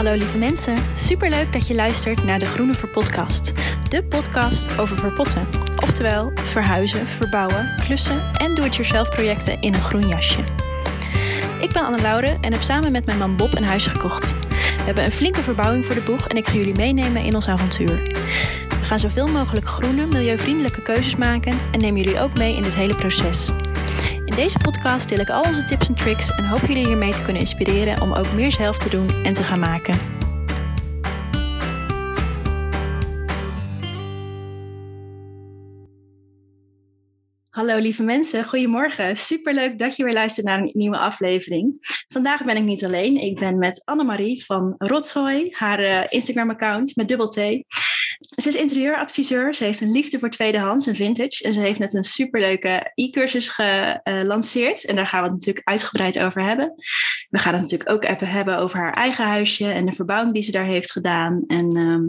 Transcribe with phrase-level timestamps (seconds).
[0.00, 3.52] Hallo lieve mensen, superleuk dat je luistert naar de Groene Verpodcast.
[3.88, 5.48] De podcast over verpotten,
[5.82, 10.40] oftewel verhuizen, verbouwen, klussen en doe-it-yourself projecten in een groen jasje.
[11.60, 14.34] Ik ben Anne Lauren en heb samen met mijn man Bob een huis gekocht.
[14.50, 17.48] We hebben een flinke verbouwing voor de boeg en ik ga jullie meenemen in ons
[17.48, 18.00] avontuur.
[18.68, 22.74] We gaan zoveel mogelijk groene, milieuvriendelijke keuzes maken en nemen jullie ook mee in dit
[22.74, 23.52] hele proces.
[24.30, 27.22] In deze podcast deel ik al onze tips en tricks en hoop jullie hiermee te
[27.22, 29.98] kunnen inspireren om ook meer zelf te doen en te gaan maken.
[37.50, 39.16] Hallo lieve mensen, goedemorgen.
[39.16, 41.76] Superleuk dat je weer luistert naar een nieuwe aflevering.
[42.08, 47.08] Vandaag ben ik niet alleen, ik ben met Annemarie van Rotzooi, haar eh, Instagram-account met
[47.08, 47.36] dubbel T.
[48.36, 49.54] Ze is interieuradviseur.
[49.54, 51.44] Ze heeft een liefde voor tweedehands en vintage.
[51.44, 54.84] En ze heeft net een superleuke e-cursus gelanceerd.
[54.84, 56.74] En daar gaan we het natuurlijk uitgebreid over hebben.
[57.28, 60.42] We gaan het natuurlijk ook even hebben over haar eigen huisje en de verbouwing die
[60.42, 61.44] ze daar heeft gedaan.
[61.46, 62.04] En ehm,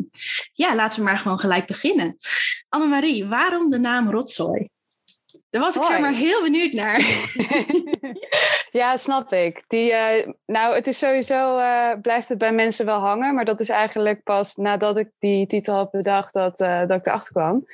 [0.54, 2.18] ja, laten we maar gewoon gelijk beginnen.
[2.70, 4.70] Annemarie, waarom de naam Rotzooi?
[5.50, 6.98] Daar was ik zeg maar heel benieuwd naar.
[8.72, 9.64] ja, snap ik.
[9.68, 13.36] Die, uh, nou, het is sowieso, uh, blijft het bij mensen wel hangen.
[13.36, 17.06] Maar dat is eigenlijk pas nadat ik die titel had bedacht dat, uh, dat ik
[17.06, 17.66] erachter kwam.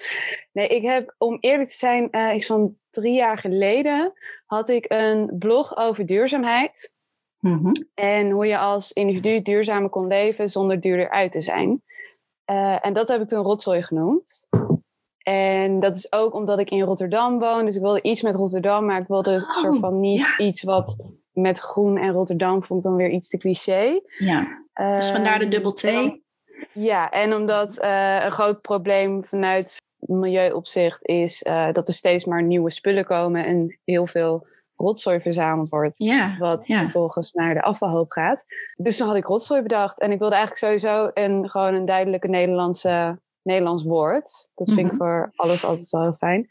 [0.52, 4.14] Nee, ik heb, om eerlijk te zijn, iets van drie jaar geleden
[4.46, 6.92] had ik een blog over duurzaamheid.
[7.40, 7.72] Mm-hmm.
[7.94, 11.84] En hoe je als individu duurzamer kon leven zonder duurder uit te zijn.
[12.82, 14.48] en dat heb ik toen rotzooi genoemd.
[15.28, 17.66] En dat is ook omdat ik in Rotterdam woon.
[17.66, 20.96] Dus ik wilde iets met Rotterdam, maar ik wilde oh, soort van niet iets wat
[21.32, 24.02] met groen en Rotterdam vond ik dan weer iets te cliché.
[24.18, 25.84] Ja, dus vandaar de ehm, dubbel T.
[26.74, 32.44] ja, en omdat uh, een groot probleem vanuit milieuopzicht is uh, dat er steeds maar
[32.44, 35.98] nieuwe spullen komen en heel veel rotzooi verzameld wordt.
[36.40, 38.46] Wat vervolgens naar de afvalhoop gaat.
[38.78, 40.00] Dus toen had ik rotzooi bedacht.
[40.00, 44.50] En ik wilde eigenlijk sowieso een, gewoon een duidelijke Nederlandse Nederlands woord.
[44.56, 44.98] Dat vind ik mhm.
[44.98, 46.48] voor alles altijd wel heel fijn.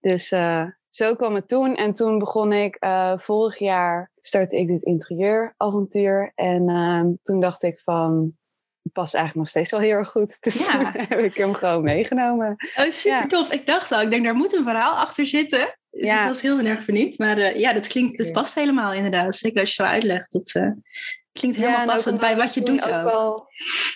[0.00, 1.76] Dus uh, zo kwam het toen.
[1.76, 6.32] En toen begon ik, uh, vorig jaar startte ik dit interieuravontuur.
[6.34, 8.36] En uh, toen dacht ik van,
[8.82, 10.36] het past eigenlijk nog steeds wel heel erg goed.
[10.44, 10.92] Dus ja.
[10.94, 12.56] heb ik hem gewoon meegenomen.
[12.76, 13.52] Oh, super tof.
[13.52, 15.78] Ik dacht al, ik denk daar moet een verhaal achter zitten.
[15.90, 16.22] Dus ja.
[16.22, 17.18] ik was heel erg vernieuwd.
[17.18, 19.36] Maar uh, ja, dat klinkt, het past helemaal inderdaad.
[19.36, 20.32] Zeker als je zo uitlegt.
[20.32, 20.52] Dat,
[21.32, 23.02] Klinkt helemaal ja, passend bij wat je doet ook.
[23.02, 23.46] Wel,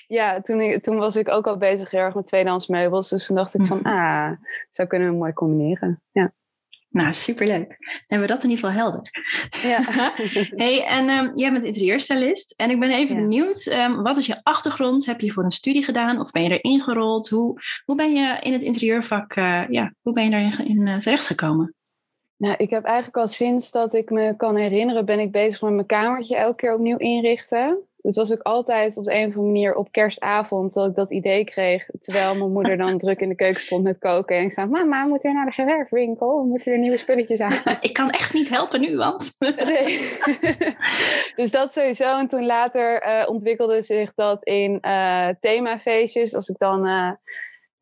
[0.07, 3.09] ja, toen, toen was ik ook al bezig heel erg met tweedehands meubels.
[3.09, 3.87] Dus toen dacht ik van, mhm.
[3.87, 4.31] ah,
[4.71, 6.03] zo kunnen we mooi combineren.
[6.13, 6.33] Ja.
[6.93, 7.69] Nou, superleuk.
[7.69, 9.03] Dan hebben we dat in ieder geval helder.
[9.63, 10.13] Ja.
[10.65, 12.55] hey, en um, jij bent interieurstylist.
[12.57, 15.07] En ik ben even benieuwd, um, wat is je achtergrond?
[15.07, 17.29] Heb je voor een studie gedaan of ben je er ingerold?
[17.29, 20.97] Hoe, hoe ben je in het interieurvak, uh, ja, hoe ben je daarin in, uh,
[20.97, 21.75] terechtgekomen?
[22.43, 25.73] Nou, ik heb eigenlijk al sinds dat ik me kan herinneren, ben ik bezig met
[25.73, 27.79] mijn kamertje elke keer opnieuw inrichten.
[28.01, 31.11] Het was ook altijd op de een of andere manier op kerstavond dat ik dat
[31.11, 31.87] idee kreeg.
[32.01, 34.37] Terwijl mijn moeder dan druk in de keuken stond met koken.
[34.37, 36.43] En ik zei, mama, we moeten weer naar de gewerfwinkel.
[36.43, 37.63] We moeten weer nieuwe spulletjes aan.
[37.81, 39.33] Ik kan echt niet helpen nu, want...
[39.65, 40.19] Nee.
[41.37, 42.19] dus dat sowieso.
[42.19, 46.35] En toen later uh, ontwikkelde zich dat in uh, themafeestjes.
[46.35, 46.87] Als ik dan...
[46.87, 47.11] Uh,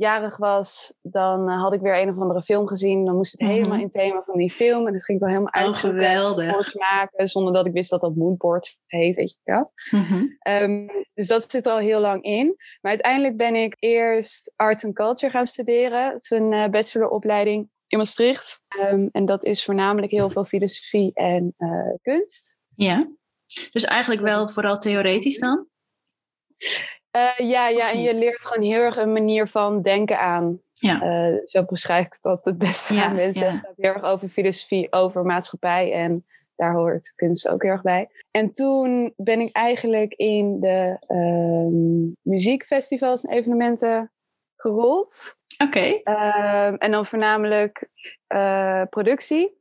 [0.00, 3.04] jarig was, dan uh, had ik weer een of andere film gezien.
[3.04, 3.80] Dan moest het helemaal mhm.
[3.80, 4.86] in thema van die film.
[4.86, 5.66] En dat ging dan helemaal uit.
[5.66, 6.74] Oh, geweldig.
[6.74, 9.72] maken, zonder dat ik wist dat dat moodboard heet, weet je wel.
[9.90, 10.26] Mhm.
[10.38, 12.46] Ehm, dus dat zit er al heel lang in.
[12.80, 16.12] Maar uiteindelijk ben ik eerst Arts and Culture gaan studeren.
[16.12, 18.64] Het is een uh, bacheloropleiding in Maastricht.
[18.80, 22.56] Um, en dat is voornamelijk heel veel filosofie en uh, kunst.
[22.74, 23.10] Ja,
[23.70, 25.68] dus eigenlijk wel vooral theoretisch dan?
[27.16, 30.60] Uh, ja, ja, en je leert gewoon heel erg een manier van denken aan.
[30.72, 31.02] Ja.
[31.02, 33.46] Uh, zo beschrijf ik dat het beste ja, aan mensen.
[33.46, 33.52] Ja.
[33.52, 36.24] Het gaat heel erg over filosofie, over maatschappij en
[36.56, 38.08] daar hoort kunst ook heel erg bij.
[38.30, 44.12] En toen ben ik eigenlijk in de uh, muziekfestivals en evenementen
[44.56, 45.38] gerold.
[45.58, 45.78] Oké.
[45.78, 46.00] Okay.
[46.04, 47.88] Ehm, en dan voornamelijk
[48.34, 49.58] uh, productie.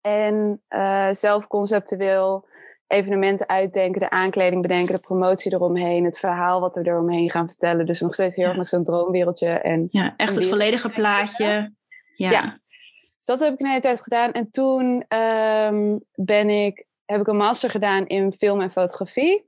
[0.00, 0.62] En
[1.12, 2.47] zelf conceptueel
[2.88, 7.86] evenementen uitdenken, de aankleding bedenken, de promotie eromheen, het verhaal wat we eromheen gaan vertellen.
[7.86, 9.48] Dus nog steeds heel erg met zo'n droomwereldje.
[9.48, 11.72] En ja, echt het volledige plaatje.
[12.14, 12.30] Ja.
[12.30, 12.60] ja.
[13.16, 14.32] Dus dat heb ik een hele tijd gedaan.
[14.32, 19.47] En toen um, ben ik, heb ik een master gedaan in film en fotografie.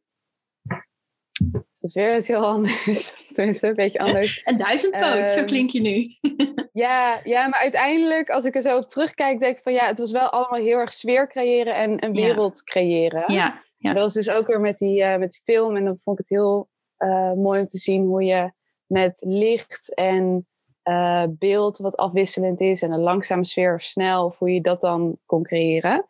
[1.52, 3.22] Dat is weer iets heel anders.
[3.34, 4.42] Tenminste, een beetje anders.
[4.44, 6.04] Een duizendpoot, um, zo ehm, klink je nu.
[6.72, 9.98] ja, ja, maar uiteindelijk, als ik er zo op terugkijk, denk ik van ja, het
[9.98, 13.24] was wel allemaal heel erg sfeer creëren en een wereld creëren.
[13.26, 13.92] Ja, ja.
[13.92, 15.76] Dat was dus ook weer met die, uh, met die film.
[15.76, 18.52] En dan vond ik het heel uh, mooi om te zien hoe je
[18.86, 20.48] met licht en
[20.90, 24.80] eh, beeld wat afwisselend is en een langzame sfeer of snel, of hoe je dat
[24.80, 26.04] dan kon creëren.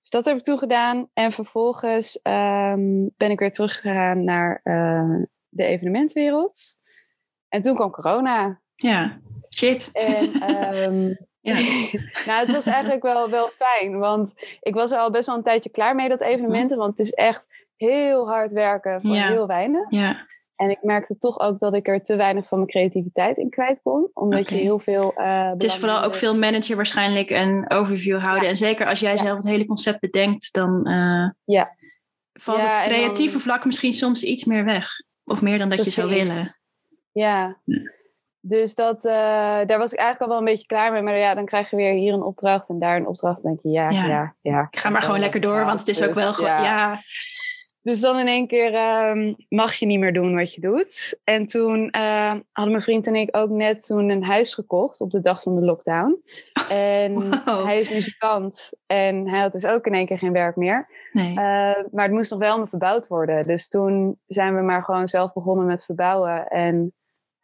[0.00, 1.08] Dus dat heb ik toen gedaan.
[1.12, 6.76] En vervolgens ehm, ben ik weer teruggegaan naar uh, de evenementwereld.
[7.48, 8.60] En toen kwam corona.
[8.74, 9.20] Ja,
[9.54, 9.90] shit.
[9.92, 10.50] En
[10.92, 11.16] um,
[11.50, 11.54] ja.
[12.26, 15.42] nou, het was eigenlijk wel, wel fijn, want ik was er al best wel een
[15.42, 16.76] tijdje klaar mee, dat evenementen.
[16.78, 17.46] Want het is echt
[17.76, 19.90] heel hard werken voor heel weinig.
[19.90, 20.26] Ja.
[20.60, 23.80] En ik merkte toch ook dat ik er te weinig van mijn creativiteit in kwijt
[23.82, 24.10] kon.
[24.14, 25.14] Omdat je heel veel.
[25.16, 28.48] Uh, het is vooral ook veel manager waarschijnlijk een overview houden.
[28.48, 31.76] En zeker als jij zelf het hele concept bedenkt, dan uh, ja.
[32.32, 34.88] valt het creatieve vlak misschien soms iets meer weg.
[35.24, 36.46] Of meer dan dat je zou willen.
[37.12, 37.60] Ja.
[38.40, 39.12] Dus dat, uh,
[39.66, 41.02] daar was ik eigenlijk al wel een beetje klaar mee.
[41.02, 43.42] Maar ja, dan krijg je weer hier een opdracht en daar een opdracht.
[43.42, 44.68] Dan denk je, ja, ja, ja.
[44.70, 46.98] ik ga maar gewoon lekker door, want het is ook wel gewoon, ja.
[47.82, 51.20] Dus dan in één keer uh, mag je niet meer doen wat je doet.
[51.24, 55.10] En toen uh, hadden mijn vriend en ik ook net toen een huis gekocht op
[55.10, 56.16] de dag van de lockdown.
[56.68, 57.64] En wow.
[57.64, 60.88] hij is muzikant en hij had dus ook in één keer geen werk meer.
[61.12, 61.30] Nee.
[61.30, 61.36] Uh,
[61.92, 63.46] maar het moest nog wel verbouwd worden.
[63.46, 66.46] Dus toen zijn we maar gewoon zelf begonnen met verbouwen.
[66.46, 66.92] En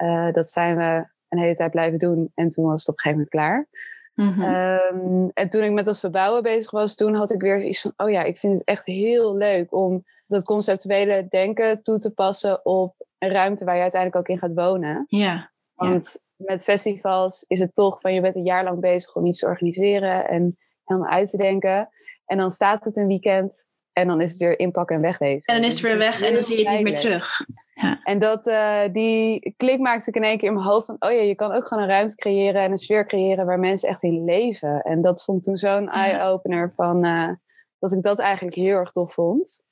[0.03, 2.33] uh, dat zijn we een hele tijd blijven doen.
[2.35, 3.69] En toen was het op een gegeven moment klaar.
[4.15, 5.03] Mm -hmm.
[5.03, 7.93] um, en toen ik met dat verbouwen bezig was, toen had ik weer iets van:
[7.97, 12.65] oh ja, ik vind het echt heel leuk om dat conceptuele denken toe te passen
[12.65, 15.05] op een ruimte waar je uiteindelijk ook in gaat wonen.
[15.09, 15.51] Ja.
[15.75, 19.39] Want met festivals is het toch van je bent een jaar lang bezig om iets
[19.39, 21.89] te organiseren en helemaal uit te denken.
[22.27, 25.55] En dan staat het een weekend en dan is het weer inpakken en wegwezen.
[25.55, 27.41] En dan is het weer weg en dan zie je het niet meer terug.
[27.75, 28.01] Ja.
[28.03, 31.11] En dat, uh, die klik maakte ik in één keer in mijn hoofd van, oh
[31.11, 34.03] ja, je kan ook gewoon een ruimte creëren en een sfeer creëren waar mensen echt
[34.03, 34.81] in leven.
[34.83, 37.31] En dat vond ik toen zo'n eye-opener van, uh,
[37.79, 39.65] dat ik dat eigenlijk heel erg tof vond.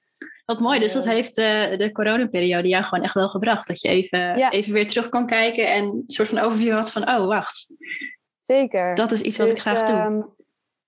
[0.45, 3.69] Wat mooi, dus dat heeft uh, de coronaperiode jou gewoon echt wel gebracht.
[3.69, 4.51] Dat je even, ja.
[4.51, 7.75] even weer terug kan kijken en een soort van overview had van, oh wacht.
[8.37, 8.95] Zeker.
[8.95, 9.97] Dat is iets wat dus, ik graag doe.
[9.97, 10.35] Um,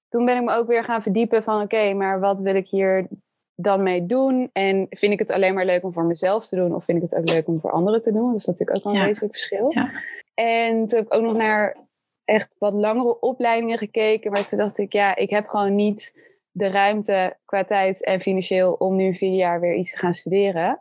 [0.09, 2.69] toen ben ik me ook weer gaan verdiepen van, oké, okay, maar wat wil ik
[2.69, 3.09] hier
[3.55, 4.51] dan mee doen?
[4.53, 6.75] En vind ik het alleen maar leuk om voor mezelf te doen?
[6.75, 8.31] Of vind ik het ook leuk om voor anderen te doen?
[8.31, 9.07] Dat is natuurlijk ook wel een ja.
[9.07, 9.67] wezenlijk verschil.
[9.69, 9.91] Ja.
[10.35, 11.77] En toen heb ik ook nog naar
[12.25, 14.31] echt wat langere opleidingen gekeken.
[14.33, 16.26] Maar toen dacht ik, ja, ik heb gewoon niet
[16.57, 20.79] de ruimte qua tijd en financieel om nu vier jaar weer iets te gaan studeren.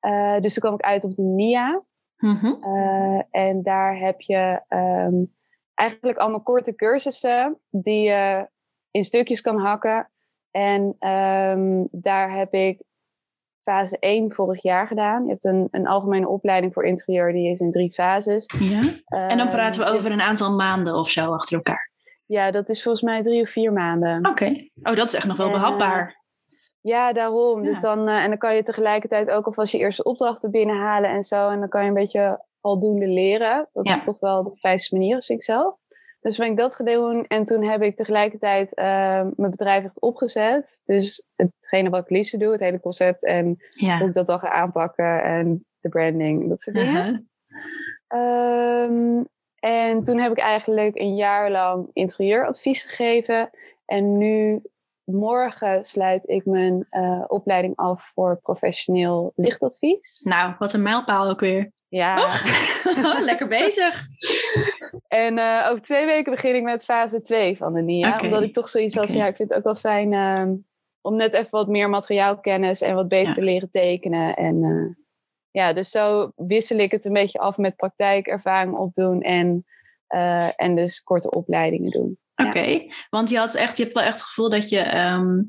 [0.00, 1.82] Uh, dus toen kwam ik uit op de NIA.
[2.16, 2.58] Mm -hmm.
[2.62, 5.34] uh, en daar heb je um,
[5.74, 8.48] eigenlijk allemaal korte cursussen die je
[8.90, 10.10] in stukjes kan hakken.
[10.50, 12.82] En um, daar heb ik
[13.62, 15.24] fase 1 vorig jaar gedaan.
[15.24, 18.44] Je hebt een, een algemene opleiding voor interieur, die is in drie fases.
[18.58, 18.80] Ja.
[19.28, 21.90] En dan praten we over een aantal maanden of zo achter elkaar.
[22.28, 24.18] Ja, dat is volgens mij drie of vier maanden.
[24.18, 24.28] Oké.
[24.28, 24.70] Okay.
[24.82, 26.24] Oh, dat is echt nog wel en, behapbaar.
[26.80, 27.62] Ja, daarom.
[27.62, 27.68] Ja.
[27.68, 31.22] Dus dan, uh, en dan kan je tegelijkertijd ook alvast je eerste opdrachten binnenhalen en
[31.22, 31.48] zo.
[31.48, 33.68] En dan kan je een beetje aldoende leren.
[33.72, 33.96] Dat ja.
[33.96, 35.76] is toch wel de fijnste manier, als ik zelf.
[36.20, 38.84] Dus ben ik dat gedaan en toen heb ik tegelijkertijd uh,
[39.36, 40.82] mijn bedrijf echt opgezet.
[40.84, 43.98] Dus hetgene wat ik liefst doe, het hele concept en ja.
[43.98, 47.28] hoe ik dat dan ga aanpakken en de branding, dat soort dingen.
[48.08, 48.82] Uh -huh.
[48.82, 49.28] um,
[49.60, 53.50] en toen heb ik eigenlijk een jaar lang interieuradvies gegeven.
[53.84, 54.62] En nu,
[55.04, 60.20] morgen, sluit ik mijn uh, opleiding af voor professioneel lichtadvies.
[60.24, 61.72] Nou, wat een mijlpaal ook weer.
[61.88, 62.16] Ja.
[62.16, 64.06] Oh, lekker bezig.
[65.08, 68.08] En uh, over twee weken begin ik met fase 2 van de NIA.
[68.08, 68.24] Okay.
[68.24, 70.54] Omdat ik toch zoiets had van, ja, ik vind het ook wel fijn uh,
[71.00, 73.32] om net even wat meer materiaalkennis en wat beter ja.
[73.32, 74.36] te leren tekenen.
[74.36, 74.94] En uh,
[75.58, 79.64] ja, dus zo wissel ik het een beetje af met praktijkervaring opdoen en,
[80.08, 82.18] uh, en dus korte opleidingen doen.
[82.34, 85.46] Oké, want je, had echt, je hebt wel echt het gevoel dat je um,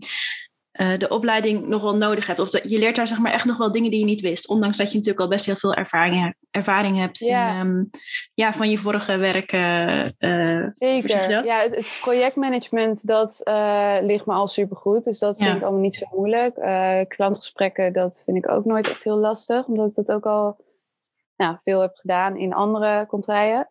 [0.81, 2.39] uh, de opleiding nog wel nodig hebt.
[2.39, 4.47] Of dat, je leert daar zeg maar echt nog wel dingen die je niet wist.
[4.47, 7.59] Ondanks dat je natuurlijk al best heel veel ervaring hebt, ervaring hebt ja.
[7.59, 7.89] In, um,
[8.33, 9.51] ja, van je vorige werk.
[9.53, 11.45] Uh, Zeker.
[11.45, 15.03] Ja, het, projectmanagement dat uh, ligt me al supergoed.
[15.03, 16.55] Dus dat vind ik allemaal niet zo moeilijk.
[17.07, 19.65] klantgesprekken, dat vind ik ook nooit echt heel lastig.
[19.65, 20.57] Omdat ik dat ook al
[21.35, 23.67] nou, veel heb gedaan in andere contraien.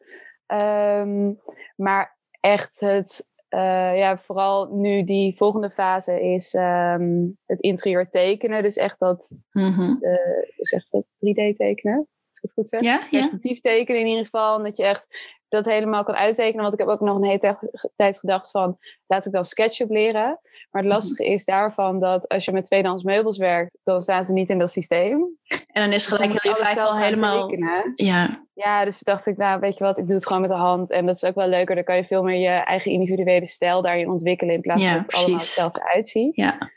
[0.47, 1.41] Um,
[1.77, 8.63] maar echt het uh, ja, vooral nu die volgende fase is um, het interieur tekenen.
[8.63, 9.99] Dus echt dat, mm -hmm.
[10.01, 10.11] uh,
[10.57, 12.09] hoe zeg dat, 3D tekenen.
[12.43, 12.83] Ik het goed zeg.
[12.83, 14.57] Ja, Perspectief tekenen in ieder geval.
[14.57, 15.07] En dat je echt
[15.49, 16.61] dat helemaal kan uittekenen.
[16.61, 17.57] Want ik heb ook nog een hele
[17.97, 20.41] tijd gedacht van, laat ik dan SketchUp leren.
[20.71, 24.33] Maar het lastige is daarvan dat als je met tweedehands meubels werkt, dan staan ze
[24.33, 25.27] niet in dat systeem.
[25.67, 27.49] En dan is gelijk dus heel je al helemaal...
[27.49, 27.93] Tekenen.
[27.95, 28.45] Ja.
[28.55, 30.91] ja, dus dacht ik, nou weet je wat, ik doe het gewoon met de hand.
[30.91, 31.75] En dat is ook wel leuker.
[31.75, 34.55] Dan kan je veel meer je eigen individuele stijl daarin ontwikkelen.
[34.55, 36.37] In plaats van dat het allemaal hetzelfde uitziet.
[36.37, 36.71] Ja.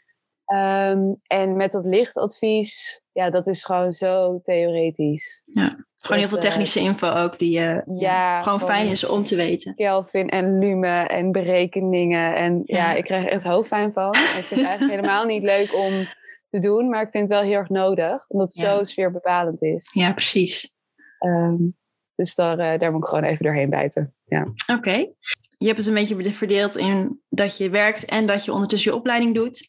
[0.54, 5.44] Um, en met dat lichtadvies, ja, dat is gewoon zo theoretisch.
[5.46, 5.86] Ja.
[5.98, 7.52] Gewoon heel veel technische info ook, die
[7.96, 9.76] ja, gewoon fijn is om te weten.
[9.76, 12.36] Kelvin en lumen en berekeningen.
[12.36, 14.14] En ja, ik krijg er echt hoofdpijn van.
[14.14, 15.92] ik vind het eigenlijk helemaal niet leuk om
[16.50, 19.90] te doen, maar ik vind het wel heel erg nodig, omdat het zo sfeerbepalend is.
[19.94, 20.76] Ja, precies.
[21.20, 21.56] Ehm,
[22.16, 24.14] dus daar, uh, daar moet ik gewoon even doorheen bijten.
[24.26, 24.48] Ja.
[24.76, 25.08] Oké.
[25.58, 28.98] Je hebt het een beetje verdeeld in dat je werkt en dat je ondertussen je
[28.98, 29.66] opleiding doet.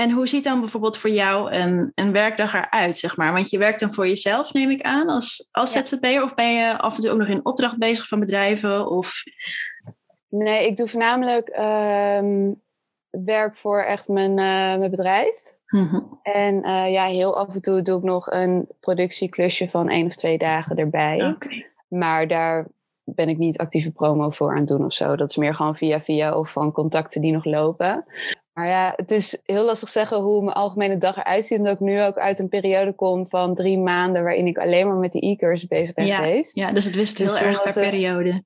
[0.00, 3.32] En hoe ziet dan bijvoorbeeld voor jou een, een werkdag eruit, zeg maar?
[3.32, 6.22] Want je werkt dan voor jezelf, neem ik aan, als, als ZZP'er?
[6.22, 8.90] Of ben je af en toe ook nog in opdracht bezig van bedrijven?
[8.90, 9.22] Of...
[10.28, 12.52] Nee, ik doe voornamelijk ehm,
[13.10, 15.34] werk voor echt mijn, uh, mijn bedrijf.
[15.66, 16.00] Mhm.
[16.22, 20.14] En uh, ja, heel af en toe doe ik nog een productieklusje van één of
[20.14, 21.26] twee dagen erbij.
[21.26, 21.66] Okay.
[21.88, 22.66] Maar daar
[23.04, 25.16] ben ik niet actieve promo voor aan het doen of zo.
[25.16, 28.04] Dat is meer gewoon via via of van contacten die nog lopen.
[28.52, 31.58] Maar ja, het is heel lastig zeggen hoe mijn algemene dag eruit ziet.
[31.58, 34.96] Omdat ik nu ook uit een periode kom van drie maanden waarin ik alleen maar
[34.96, 36.54] met de e-cursus bezig ben geweest.
[36.54, 38.42] Ja, dus het wist dus heel erg per periode.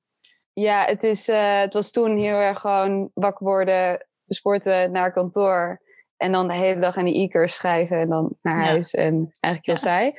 [0.52, 5.80] Ja, het, is, uh, het was toen heel erg gewoon wakker worden, sporten, naar kantoor.
[6.16, 8.94] En dan de hele dag aan die e-cursus schrijven en dan naar huis.
[8.94, 10.12] En eigenlijk heel saai.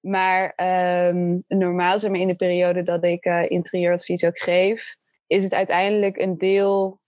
[0.00, 0.52] Maar
[1.08, 5.54] um, normaal, zeg maar, in de periode dat ik uh, interieuradvies ook geef, is het
[5.54, 7.00] uiteindelijk een deel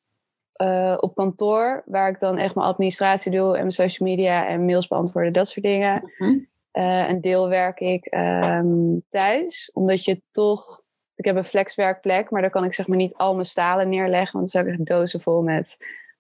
[0.62, 4.64] uh, op kantoor, waar ik dan echt mijn administratie doe en mijn social media en
[4.64, 6.12] mails beantwoorden, dat soort dingen.
[6.18, 6.46] Mm
[6.78, 10.82] een deel werk ik um, thuis, omdat je toch.
[11.14, 14.38] Ik heb een flexwerkplek, maar daar kan ik zeg maar niet al mijn stalen neerleggen,
[14.38, 15.76] want dan zou ik echt dozen vol met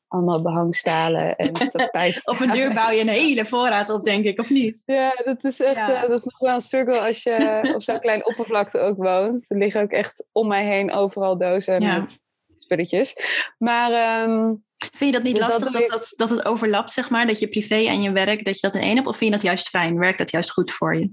[0.08, 2.26] allemaal behangstalen en tapijt.
[2.26, 4.82] op een deur bouw je een hele voorraad op, denk ik, of niet?
[4.86, 5.94] Ja, dat is echt ja.
[5.94, 9.50] uh, dat is nog wel een struggle als je op zo'n klein oppervlakte ook woont.
[9.50, 12.20] Er liggen ook echt om mij heen overal dozen met
[12.68, 13.16] spulletjes.
[13.58, 17.26] Maar um, vind je dat niet dus lastig dat, dat, dat, het overlapt, zeg maar?
[17.26, 19.06] Dat je privé en je werk, dat je dat in één hebt?
[19.06, 19.98] Of vind je dat juist fijn?
[19.98, 21.10] Werkt dat juist goed voor je?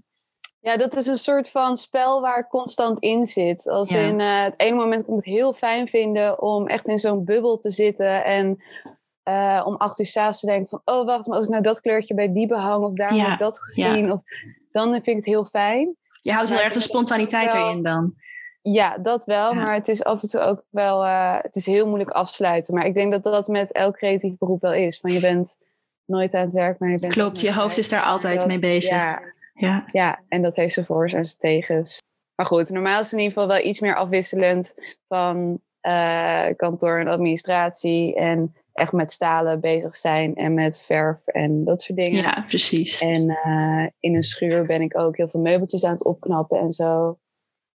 [0.59, 3.67] Ja, dat is een soort van spel waar ik constant in zit.
[3.67, 6.99] Als in uh, het ene moment kan ik het heel fijn vinden om echt in
[6.99, 8.63] zo'n bubbel te zitten en
[9.29, 11.81] uh, om acht uur s'avonds te denken van, oh wacht, maar als ik nou dat
[11.81, 14.19] kleurtje bij die behang of daar heb ik dat gezien, of,
[14.71, 15.95] dan vind ik het heel fijn.
[16.21, 18.13] Je houdt wel erg de spontaniteit erin dan.
[18.71, 21.85] Ja, dat wel, maar het is af en toe ook wel, uh, het is heel
[21.85, 22.73] moeilijk afsluiten.
[22.73, 24.99] Maar ik denk dat dat met elk creatief beroep wel is.
[24.99, 25.57] Van je bent
[26.05, 27.13] nooit aan het werk, maar je bent...
[27.13, 28.91] Klopt, je hoofd is daar altijd mee bezig.
[28.91, 29.21] Ja,
[29.53, 29.85] ja.
[29.91, 32.01] ja, en dat heeft zijn voor's en zijn tegens.
[32.35, 34.73] Maar goed, normaal is het in ieder geval wel iets meer afwisselend
[35.07, 38.15] van uh, kantoor en administratie.
[38.15, 42.21] En echt met stalen bezig zijn en met verf en dat soort dingen.
[42.21, 43.01] Ja, precies.
[43.01, 46.73] En uh, in een schuur ben ik ook heel veel meubeltjes aan het opknappen en
[46.73, 47.17] zo.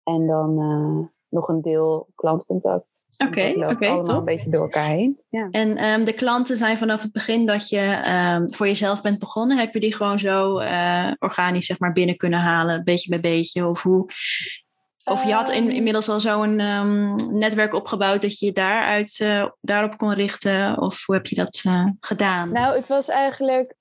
[0.08, 2.86] En dan uh, nog een deel klantcontact.
[3.18, 5.20] Oké, oké, okay, een beetje door elkaar heen.
[5.30, 5.48] Ja.
[5.52, 8.04] En um, de klanten zijn vanaf het begin dat je
[8.36, 12.18] um, voor jezelf bent begonnen, heb je die gewoon zo uh, organisch zeg maar binnen
[12.18, 13.68] kunnen halen, beetje bij beetje?
[13.68, 14.06] Of hoe?
[15.06, 15.76] Of je had in, ehm.
[15.76, 20.82] inmiddels al zo'n um, netwerk opgebouwd dat je je daaruit, uh, daarop kon richten?
[20.82, 22.52] Of hoe heb je dat uh, gedaan?
[22.52, 23.76] Nou, het was eigenlijk.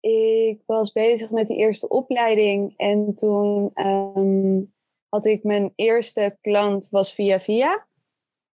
[0.00, 3.70] Ik was bezig met die eerste opleiding en toen
[5.10, 7.86] had ik mijn eerste klant was via via.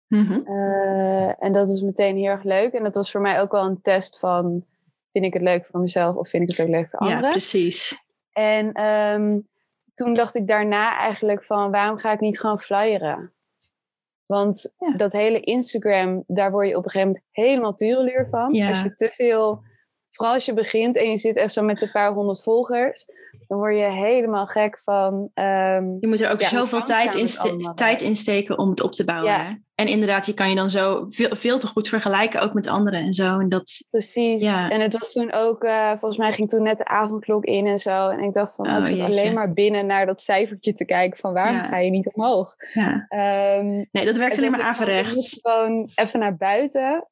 [0.07, 0.45] Mm
[1.39, 2.73] en dat was meteen heel erg leuk.
[2.73, 4.65] En dat was voor mij ook wel een test van...
[5.11, 7.23] vind ik het leuk voor mezelf of vind ik het ook leuk voor anderen?
[7.23, 8.05] Ja, precies.
[8.31, 9.47] En um,
[9.93, 11.71] toen dacht ik daarna eigenlijk van...
[11.71, 13.31] waarom ga ik niet gewoon flyeren?
[14.25, 18.53] Want dat hele Instagram, daar word je op een gegeven moment helemaal tureluur van.
[18.53, 18.67] Ja.
[18.67, 19.63] Als je te veel...
[20.11, 23.05] Vooral als je begint en je zit echt zo met een paar honderd volgers
[23.47, 25.13] dan word je helemaal gek van.
[25.13, 27.27] Um, je moet er ook zoveel tijd in,
[27.75, 29.31] tijd in steken om het op te bouwen.
[29.31, 29.57] Ja.
[29.75, 32.99] En inderdaad, je kan je dan zo veel, veel te goed vergelijken, ook met anderen
[32.99, 33.39] en zo.
[33.39, 34.41] En dat, Precies.
[34.41, 34.69] Ja.
[34.69, 37.77] En het was toen ook, uh, volgens mij ging toen net de avondklok in en
[37.77, 38.09] zo.
[38.09, 41.19] En ik dacht van, oh, ik zit alleen maar binnen naar dat cijfertje te kijken
[41.19, 42.55] van waarom ga je niet omhoog?
[42.73, 43.07] Ja.
[43.59, 45.39] Um, nee, dat werkt alleen maar averechts.
[45.41, 47.07] Gewoon even naar buiten.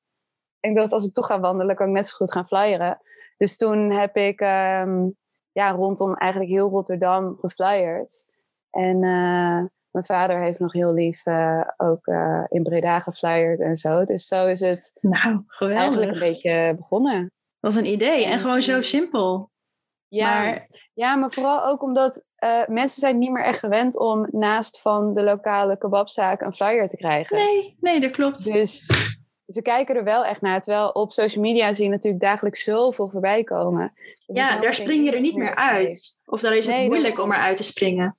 [0.60, 3.00] ik dacht, als ik toch ga wandelen, kan ik net zo goed gaan flyeren.
[3.38, 5.15] Dus toen heb ik um,
[5.55, 8.25] ja, rondom eigenlijk heel Rotterdam geflyerd.
[8.69, 13.77] En uh, mijn vader heeft nog heel lief uh, ook uh, in Breda geflyerd en
[13.77, 14.05] zo.
[14.05, 15.81] Dus zo is het nou, geweldig.
[15.81, 17.31] eigenlijk een beetje begonnen.
[17.59, 18.25] Wat een idee.
[18.25, 19.51] En gewoon zo simpel.
[20.07, 22.24] Ja, maar, ja, maar vooral ook omdat
[22.67, 26.97] mensen zijn niet meer echt gewend om naast van de lokale kebabzaak een flyer te
[26.97, 27.38] krijgen.
[27.38, 28.43] Nee, nee, dat klopt.
[28.43, 28.88] Dus
[29.47, 30.61] ze kijken er wel echt naar.
[30.61, 33.93] Terwijl op social media zie je natuurlijk dagelijks zoveel voorbij komen.
[34.25, 36.21] ja, daar spring je er niet meer uit.
[36.25, 38.15] Of dan is het moeilijk om eruit te springen.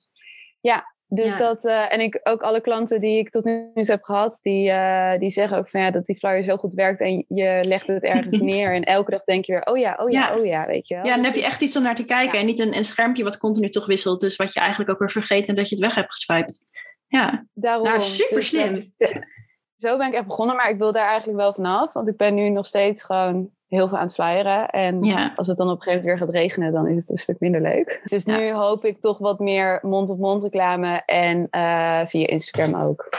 [0.61, 4.03] Ja, Dus dat, uh, en ik, ook alle klanten die ik tot nu toe heb
[4.03, 7.25] gehad, die, uh, die zeggen ook van ja, dat die flyer zo goed werkt en
[7.27, 10.27] je legt het ergens neer en elke dag denk je weer, oh ja, oh ja,
[10.27, 10.37] ja.
[10.37, 11.05] oh ja, weet je wel.
[11.05, 12.39] Ja, dan heb je echt iets om naar te kijken ja.
[12.39, 15.11] en niet een, een schermpje wat continu toch wisselt, dus wat je eigenlijk ook weer
[15.11, 16.65] vergeet en dat je het weg hebt geswiped.
[17.07, 18.93] Ja, Daarom, nou, super dus, slim.
[18.97, 19.09] uh,
[19.77, 22.33] zo ben ik echt begonnen, maar ik wil daar eigenlijk wel vanaf, want ik ben
[22.33, 24.69] nu nog steeds gewoon heel veel aan het flyeren.
[24.69, 25.33] En ja.
[25.35, 27.39] als het dan op een gegeven moment weer gaat regenen, dan is het een stuk
[27.39, 28.01] minder leuk.
[28.03, 28.37] Dus ja.
[28.37, 33.09] nu hoop ik toch wat meer mond-op-mond reclame en uh, via Instagram ook.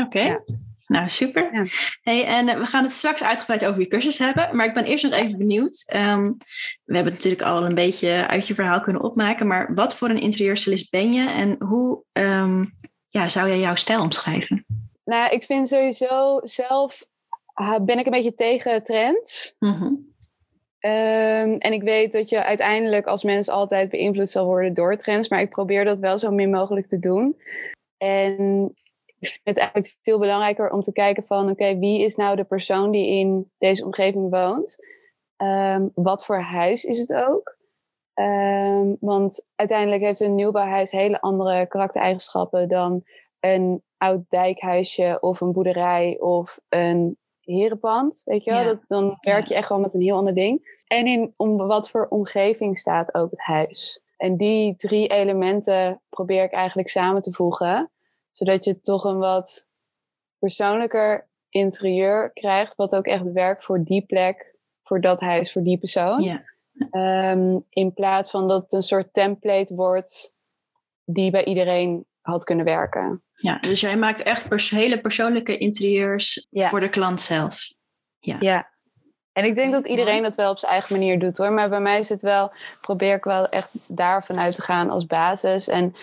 [0.00, 0.18] Oké.
[0.18, 0.26] Okay.
[0.26, 0.40] Ja.
[0.86, 1.54] Nou, super.
[1.54, 1.64] Ja.
[2.02, 4.56] Hey, en uh, we gaan het straks uitgebreid over je cursus hebben.
[4.56, 5.92] Maar ik ben eerst nog even benieuwd.
[5.96, 6.36] Um,
[6.84, 9.46] we hebben natuurlijk al een beetje uit je verhaal kunnen opmaken.
[9.46, 11.28] Maar wat voor een interieurstylist ben je?
[11.28, 12.74] En hoe um,
[13.08, 14.66] ja, zou jij jouw stijl omschrijven?
[15.08, 17.06] Nou, ik vind sowieso zelf
[17.82, 19.56] ben ik een beetje tegen trends.
[19.58, 20.06] Mm-hmm.
[20.80, 25.28] Um, en ik weet dat je uiteindelijk als mens altijd beïnvloed zal worden door trends,
[25.28, 27.40] maar ik probeer dat wel zo min mogelijk te doen.
[27.96, 28.64] En
[29.18, 32.36] ik vind het eigenlijk veel belangrijker om te kijken van, oké, okay, wie is nou
[32.36, 34.76] de persoon die in deze omgeving woont?
[35.36, 37.56] Um, wat voor huis is het ook?
[38.14, 43.02] Um, want uiteindelijk heeft een nieuwbouwhuis hele andere karaktereigenschappen dan
[43.40, 48.60] een oud dijkhuisje of een boerderij of een herenpand, weet je wel?
[48.60, 48.66] Ja.
[48.66, 50.80] Dat, dan werk je echt gewoon met een heel ander ding.
[50.86, 54.02] En in om, wat voor omgeving staat ook het huis.
[54.16, 57.90] En die drie elementen probeer ik eigenlijk samen te voegen,
[58.30, 59.66] zodat je toch een wat
[60.38, 65.78] persoonlijker interieur krijgt, wat ook echt werkt voor die plek, voor dat huis, voor die
[65.78, 66.22] persoon.
[66.22, 66.42] Ja.
[67.30, 70.34] Um, in plaats van dat het een soort template wordt
[71.04, 73.22] die bij iedereen had kunnen werken.
[73.34, 76.68] Ja, dus jij maakt echt pers hele persoonlijke interieurs ja.
[76.68, 77.72] voor de klant zelf.
[78.18, 78.36] Ja.
[78.40, 78.70] ja.
[79.32, 81.52] En ik denk dat iedereen dat wel op zijn eigen manier doet hoor.
[81.52, 85.06] Maar bij mij is het wel, probeer ik wel echt daarvan uit te gaan als
[85.06, 85.68] basis.
[85.68, 85.94] En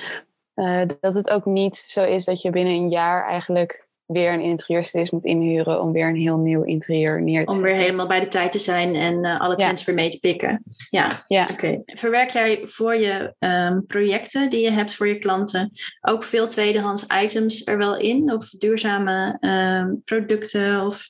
[0.55, 4.41] uh, dat het ook niet zo is dat je binnen een jaar eigenlijk weer een
[4.41, 8.19] interieurstylist moet inhuren om weer een heel nieuw interieur neer te Om weer helemaal bij
[8.19, 9.85] de tijd te zijn en uh, alle trends ja.
[9.85, 10.63] weer mee te pikken.
[10.89, 11.43] Ja, ja.
[11.43, 11.53] oké.
[11.53, 11.81] Okay.
[11.85, 15.71] Verwerk jij voor je um, projecten die je hebt voor je klanten
[16.01, 18.33] ook veel tweedehands items er wel in?
[18.33, 20.85] Of duurzame um, producten?
[20.85, 21.07] Of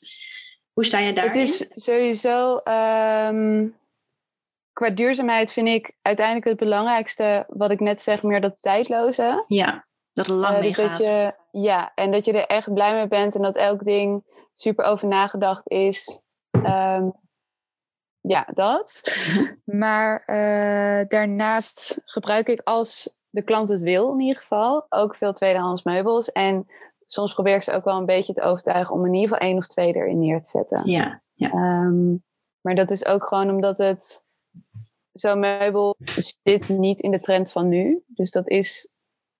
[0.73, 1.41] hoe sta je daarin?
[1.41, 2.61] Het is sowieso...
[3.33, 3.75] Um,
[4.73, 9.43] qua duurzaamheid vind ik uiteindelijk het belangrijkste, wat ik net zeg, meer dat tijdloze.
[9.47, 9.85] Ja.
[10.13, 10.75] Dat het lang uh, dus.
[10.75, 14.23] Dat je, ja, en dat je er echt blij mee bent en dat elk ding
[14.53, 16.19] super over nagedacht is.
[16.51, 17.13] Um,
[18.21, 19.01] ja, dat.
[19.83, 25.33] maar uh, daarnaast gebruik ik als de klant het wil in ieder geval ook veel
[25.33, 26.31] tweedehands meubels.
[26.31, 26.67] En
[27.05, 29.57] soms probeer ik ze ook wel een beetje te overtuigen om in ieder geval één
[29.57, 30.89] of twee erin neer te zetten.
[30.89, 31.51] Ja, ja.
[31.51, 32.23] Um,
[32.61, 34.23] maar dat is ook gewoon omdat het
[35.11, 35.95] zo'n meubel
[36.43, 38.03] zit niet in de trend van nu.
[38.07, 38.89] Dus dat is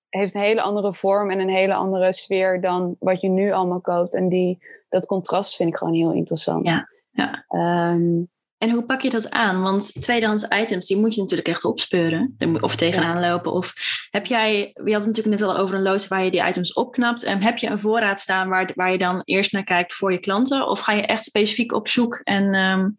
[0.08, 3.80] heeft een hele andere vorm en een hele andere sfeer dan wat je nu allemaal
[3.80, 4.14] koopt.
[4.14, 6.66] En die, dat contrast vind ik gewoon heel interessant.
[6.66, 7.44] Ja, ja.
[7.92, 9.62] Um, en hoe pak je dat aan?
[9.62, 12.36] Want tweedehands items, die moet je natuurlijk echt opspeuren.
[12.60, 13.52] Of tegenaan lopen.
[13.52, 13.72] Of
[14.10, 16.72] heb jij, je had het natuurlijk net al over een loods waar je die items
[16.72, 17.22] opknapt.
[17.22, 20.18] En heb je een voorraad staan waar, waar je dan eerst naar kijkt voor je
[20.18, 20.66] klanten?
[20.66, 22.94] Of ga je echt specifiek op zoek en um,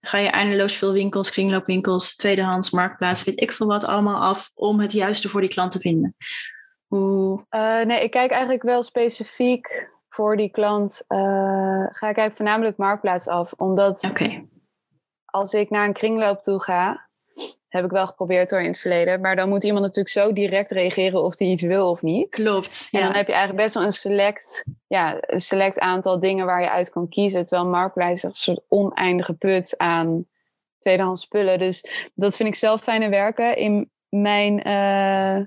[0.00, 4.80] ga je eindeloos veel winkels, kringloopwinkels, tweedehands, marktplaats, weet ik veel wat, allemaal af om
[4.80, 6.16] het juiste voor die klant te vinden?
[6.86, 7.44] Hoe...
[7.50, 11.02] Uh, nee, ik kijk eigenlijk wel specifiek voor die klant.
[11.08, 13.52] Uh, ga ik eigenlijk voornamelijk marktplaats af.
[13.56, 14.48] Omdat okay.
[15.36, 17.08] Als ik naar een kringloop toe ga,
[17.68, 19.20] heb ik wel geprobeerd door in het verleden.
[19.20, 22.30] Maar dan moet iemand natuurlijk zo direct reageren of hij iets wil of niet.
[22.30, 22.88] Klopt.
[22.92, 26.60] En dan heb je eigenlijk best wel een select, ja, een select aantal dingen waar
[26.60, 27.46] je uit kan kiezen.
[27.46, 30.26] Terwijl marktplaats een soort oneindige put aan
[30.78, 31.58] tweedehands spullen.
[31.58, 33.56] Dus dat vind ik zelf fijne werken.
[33.56, 35.46] In mijn uh,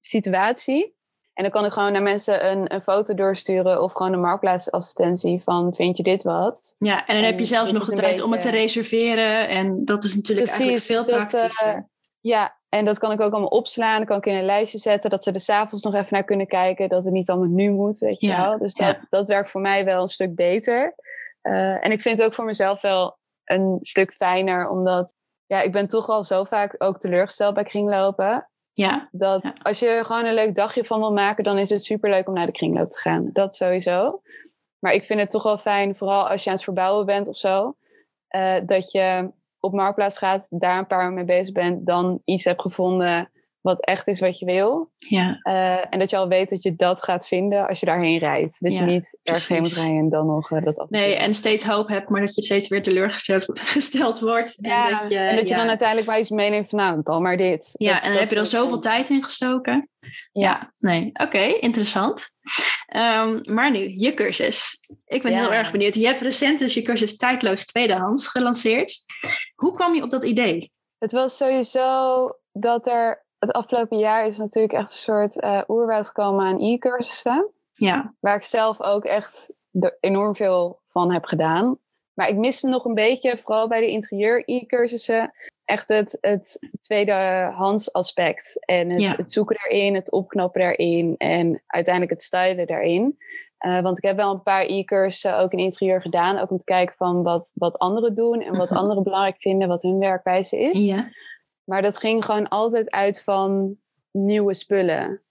[0.00, 0.95] situatie.
[1.36, 5.42] En dan kan ik gewoon naar mensen een, een foto doorsturen of gewoon een marktplaatsadvertentie
[5.44, 6.74] van vind je dit wat?
[6.78, 8.24] Ja, en dan en heb je zelfs nog de tijd beetje...
[8.24, 11.66] om het te reserveren en dat is natuurlijk Precies, eigenlijk veel praktischer.
[11.66, 11.82] Dat, uh,
[12.20, 13.96] ja, en dat kan ik ook allemaal opslaan.
[13.96, 16.46] Dan kan ik in een lijstje zetten dat ze er s'avonds nog even naar kunnen
[16.46, 16.88] kijken.
[16.88, 18.58] Dat het niet allemaal nu moet, weet je ja, wel.
[18.58, 19.06] Dus dat, ja.
[19.10, 20.94] dat werkt voor mij wel een stuk beter.
[21.42, 25.14] Uh, en ik vind het ook voor mezelf wel een stuk fijner, omdat
[25.46, 28.48] ja, ik ben toch al zo vaak ook teleurgesteld bij kringlopen.
[28.76, 29.08] Ja.
[29.12, 29.54] Dat ja.
[29.62, 32.44] als je gewoon een leuk dagje van wil maken, dan is het superleuk om naar
[32.44, 33.30] de kringloop te gaan.
[33.32, 34.20] Dat sowieso.
[34.78, 37.36] Maar ik vind het toch wel fijn, vooral als je aan het verbouwen bent of
[37.36, 37.76] zo,
[38.36, 42.60] uh, dat je op Marktplaats gaat, daar een paar mee bezig bent, dan iets hebt
[42.60, 43.30] gevonden
[43.66, 44.90] wat echt is wat je wil.
[44.98, 45.40] Ja.
[45.42, 48.60] Uh, en dat je al weet dat je dat gaat vinden als je daarheen rijdt.
[48.60, 50.88] Dat Ja, je niet ergens heen moet rijden en dan nog uh, dat af.
[50.88, 54.56] Nee, en steeds hoop hebt, maar dat je steeds weer teleurgesteld gesteld wordt.
[54.60, 57.22] ja, en dat je, en dat je dan uiteindelijk maar iets meeneemt van nou, dan
[57.22, 57.70] maar dit.
[57.72, 59.88] Ja, Dat- en dan heb je er soort zoveel tijd in gestoken.
[60.32, 60.72] Ja.
[60.78, 61.10] nee.
[61.12, 62.26] Oké, interessant.
[62.86, 64.78] Ehm, maar nu, je cursus.
[65.06, 65.94] Ik ben heel erg benieuwd.
[65.94, 68.96] Je hebt recent dus je cursus Tijdloos Tweedehands gelanceerd.
[69.54, 70.72] Hoe kwam je op dat idee?
[70.98, 76.06] Het was sowieso dat er het afgelopen jaar is natuurlijk echt een soort eh oerwoud
[76.06, 77.50] gekomen aan e-cursussen.
[77.72, 79.50] Ja, Waar ik zelf ook echt
[80.00, 81.78] enorm veel van heb gedaan.
[82.14, 85.32] Maar ik miste nog een beetje, vooral bij de interieur e-cursussen,
[85.64, 88.64] echt het, het tweedehands aspect.
[88.66, 89.14] En het, Ja.
[89.16, 93.16] het zoeken daarin, het opknappen daarin en uiteindelijk het stylen daarin.
[93.58, 96.38] Eh, want ik heb wel een paar e-cursussen ook in interieur gedaan.
[96.38, 98.78] Ook om te kijken van wat, wat anderen doen en wat Mhm.
[98.78, 100.86] anderen belangrijk vinden, wat hun werkwijze is.
[100.86, 101.08] ja,
[101.66, 103.76] Maar dat ging gewoon altijd uit van
[104.10, 105.22] nieuwe spullen.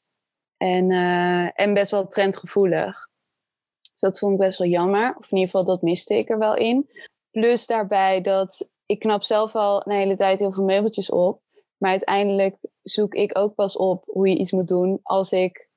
[0.58, 3.08] En, eh, en best wel trendgevoelig.
[3.92, 5.16] Dus dat vond ik best wel jammer.
[5.18, 6.90] Of in ieder geval, dat miste ik er wel in.
[7.32, 11.42] Plus daarbij dat ik knap zelf al een hele tijd heel veel meubeltjes op.
[11.78, 15.70] Maar uiteindelijk zoek ik ook pas op hoe je iets moet doen als ik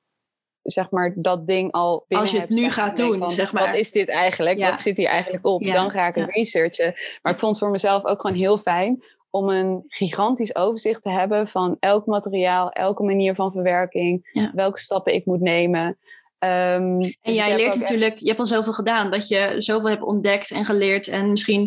[0.61, 3.53] zeg maar dat ding al binnen Als je het heb nu gaat doen, van, zeg
[3.53, 3.65] maar.
[3.65, 4.57] Wat is dit eigenlijk?
[4.57, 4.69] Ja.
[4.69, 5.61] Wat zit hier eigenlijk op?
[5.61, 6.33] Ja, Dan ga ik het ja.
[6.33, 6.93] researchen.
[7.21, 11.09] Maar ik vond het voor mezelf ook gewoon heel fijn om een gigantisch overzicht te
[11.09, 14.51] hebben van elk materiaal, elke manier van verwerking, Ja.
[14.55, 15.97] welke stappen ik moet nemen.
[16.39, 19.55] Ehm, dus En ik jij leert echt- natuurlijk, je hebt al zoveel gedaan, dat je
[19.57, 21.61] zoveel hebt ontdekt en geleerd en misschien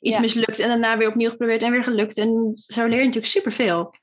[0.00, 0.20] iets Ja.
[0.20, 2.18] mislukt en daarna weer opnieuw geprobeerd en weer gelukt.
[2.18, 3.94] En zo leer je natuurlijk superveel.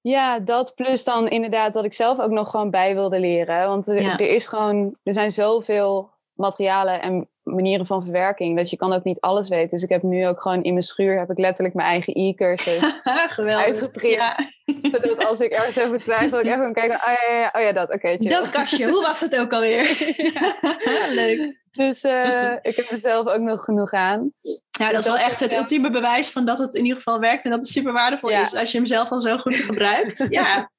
[0.00, 3.66] Ja, dat plus dan inderdaad dat ik zelf ook nog gewoon bij wilde leren.
[3.68, 4.18] Want er, Ja.
[4.18, 9.04] er is gewoon, er zijn zoveel materialen en manieren van verwerking dat je kan ook
[9.04, 9.70] niet alles weten.
[9.70, 13.00] Dus ik heb nu ook gewoon in mijn schuur heb ik letterlijk mijn eigen e-cursus.
[13.36, 14.14] Uitgeprint.
[14.14, 14.36] Ja.
[14.78, 16.96] zodat als ik ergens over twijfel, ik even kan kijken.
[16.96, 17.92] Oh ja, ja, ja, oh ja dat.
[17.92, 18.16] Oké.
[18.16, 20.14] Dat kastje, hoe was het ook alweer?
[21.20, 21.58] Leuk.
[21.70, 24.32] Dus eh, ik heb er zelf ook nog genoeg aan.
[24.70, 25.58] Ja, dat is wel echt het ja.
[25.58, 28.40] ultieme bewijs van dat het in ieder geval werkt en dat het super waardevol Ja.
[28.40, 30.26] is als je hem zelf al zo goed gebruikt.
[30.28, 30.70] Ja,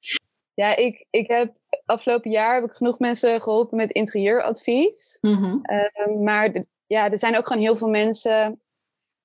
[0.54, 1.52] Ja, ik, ik heb
[1.92, 5.18] afgelopen jaar heb ik genoeg mensen geholpen met interieuradvies.
[5.20, 5.58] Mhm.
[5.62, 8.60] Eh, maar de- ja, er zijn ook gewoon heel veel mensen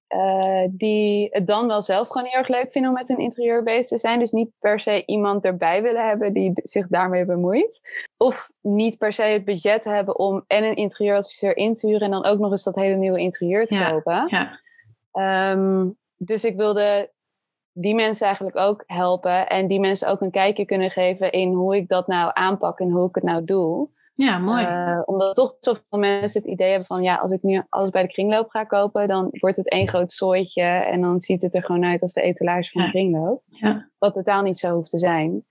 [0.08, 3.63] eh, die het dan wel zelf gewoon heel erg leuk vinden om met een interieur
[3.63, 4.19] bezig te zijn.
[4.19, 7.80] Dus niet per se iemand erbij willen hebben die zich daarmee bemoeit.
[8.17, 12.12] Of niet per se het budget hebben om en een interieuradviseur in te huren en
[12.12, 14.27] dan ook nog eens dat hele nieuwe interieur te Ja, kopen.
[14.30, 14.60] ja.
[15.12, 17.12] Ehm, dus ik wilde
[17.79, 21.75] die mensen eigenlijk ook helpen en die mensen ook een kijkje kunnen geven in hoe
[21.75, 23.89] ik dat nou aanpak en hoe ik het nou doe.
[24.15, 24.65] ja mooi.
[24.65, 28.01] Eh, omdat toch zoveel mensen het idee hebben van ja, als ik nu alles bij
[28.01, 31.63] de kringloop ga kopen, dan wordt het één groot zooitje en dan ziet het er
[31.63, 32.87] gewoon uit als de etalage van Ja.
[32.87, 33.41] de kringloop.
[33.45, 33.89] Ja.
[33.97, 35.45] Wat totaal niet zo hoeft te zijn.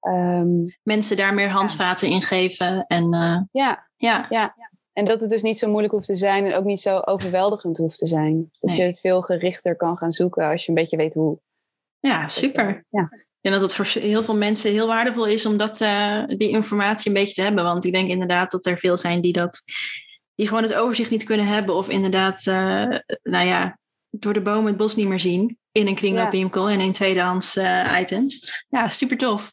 [0.00, 0.48] Ehm,
[0.82, 2.84] Mensen daar meer handvaten in geven.
[2.86, 4.54] En eh, ja, ja,
[4.92, 7.76] en dat het dus niet zo moeilijk hoeft te zijn en ook niet zo overweldigend
[7.76, 8.50] hoeft te zijn.
[8.60, 8.86] Dat Nee.
[8.86, 11.38] je veel gerichter kan gaan zoeken als je een beetje weet hoe.
[12.00, 12.84] Ja, super.
[12.90, 13.08] Ja.
[13.12, 16.48] Ik denk dat het voor heel veel mensen heel waardevol is om dat, eh, die
[16.48, 17.64] informatie een beetje te hebben.
[17.64, 19.62] Want ik denk inderdaad dat er veel zijn die dat
[20.34, 21.74] die gewoon het overzicht niet kunnen hebben.
[21.74, 23.78] Of inderdaad, eh, nou ja,
[24.10, 25.58] door de bomen het bos niet meer zien.
[25.72, 28.64] In een kringloopwinkel en in tweedehands eh, items.
[28.68, 29.52] Ja, super tof.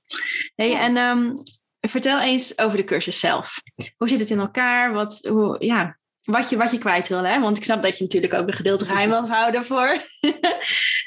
[0.55, 0.79] Hey, Ja.
[0.79, 1.35] En ehm,
[1.79, 3.61] vertel eens over de cursus zelf.
[3.97, 4.93] Hoe zit het in elkaar?
[4.93, 7.23] Wat, hoe, ja, wat, je, wat je kwijt wil.
[7.23, 7.39] Hè?
[7.39, 9.89] Want ik snap dat je natuurlijk ook een gedeelte geheim wilt houden voor,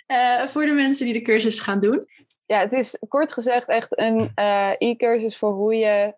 [0.07, 2.07] eh, voor de mensen die de cursus gaan doen.
[2.47, 6.15] Ja, het is kort gezegd echt een eh, e-cursus voor hoe je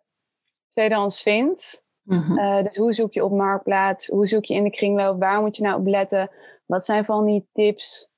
[0.69, 1.85] tweedehands vindt.
[2.03, 2.39] Mhm.
[2.39, 4.07] Eh, dus hoe zoek je op Marktplaats?
[4.07, 5.19] Hoe zoek je in de kringloop?
[5.19, 6.31] Waar moet je nou op letten?
[6.67, 8.12] Wat zijn van die tips?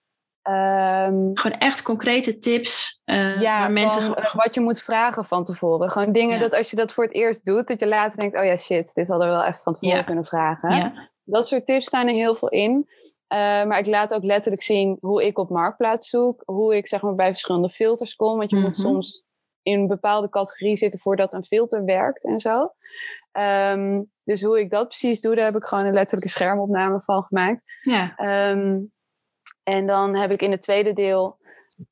[0.45, 3.01] Ehm, Gewoon echt concrete tips.
[3.05, 5.91] eh, ja, waar mensen van, gewoon- eh, wat je moet vragen van tevoren.
[5.91, 6.41] Gewoon dingen Ja.
[6.41, 8.95] dat als je dat voor het eerst doet, dat je later denkt, oh ja, shit,
[8.95, 10.05] dit hadden we wel even van tevoren Ja.
[10.05, 10.77] kunnen vragen.
[10.77, 12.89] ja, Dat soort tips staan er heel veel in.
[13.27, 16.43] Eh, maar ik laat ook letterlijk zien hoe ik op Marktplaats zoek.
[16.45, 18.37] Hoe ik zeg maar bij verschillende filters kom.
[18.39, 18.81] Want je moet Mhm.
[18.81, 19.25] soms
[19.63, 22.73] in een bepaalde categorie zitten voordat een filter werkt en zo.
[23.33, 27.23] Ehm, dus hoe ik dat precies doe, daar heb ik gewoon een letterlijke schermopname van
[27.23, 27.61] gemaakt.
[27.81, 28.75] ja, Ehm,
[29.65, 31.37] en dan heb ik in het tweede deel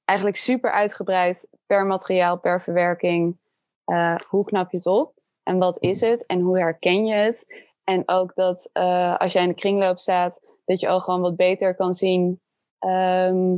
[0.04, 3.37] eigenlijk super uitgebreid per materiaal, per verwerking.
[3.85, 5.12] eh, hoe knap je het op?
[5.42, 6.26] En wat is het?
[6.26, 7.46] En hoe herken je het?
[7.85, 11.37] En ook dat eh, als jij in de kringloop staat, dat je al gewoon wat
[11.37, 12.40] beter kan zien
[12.78, 13.56] ehm,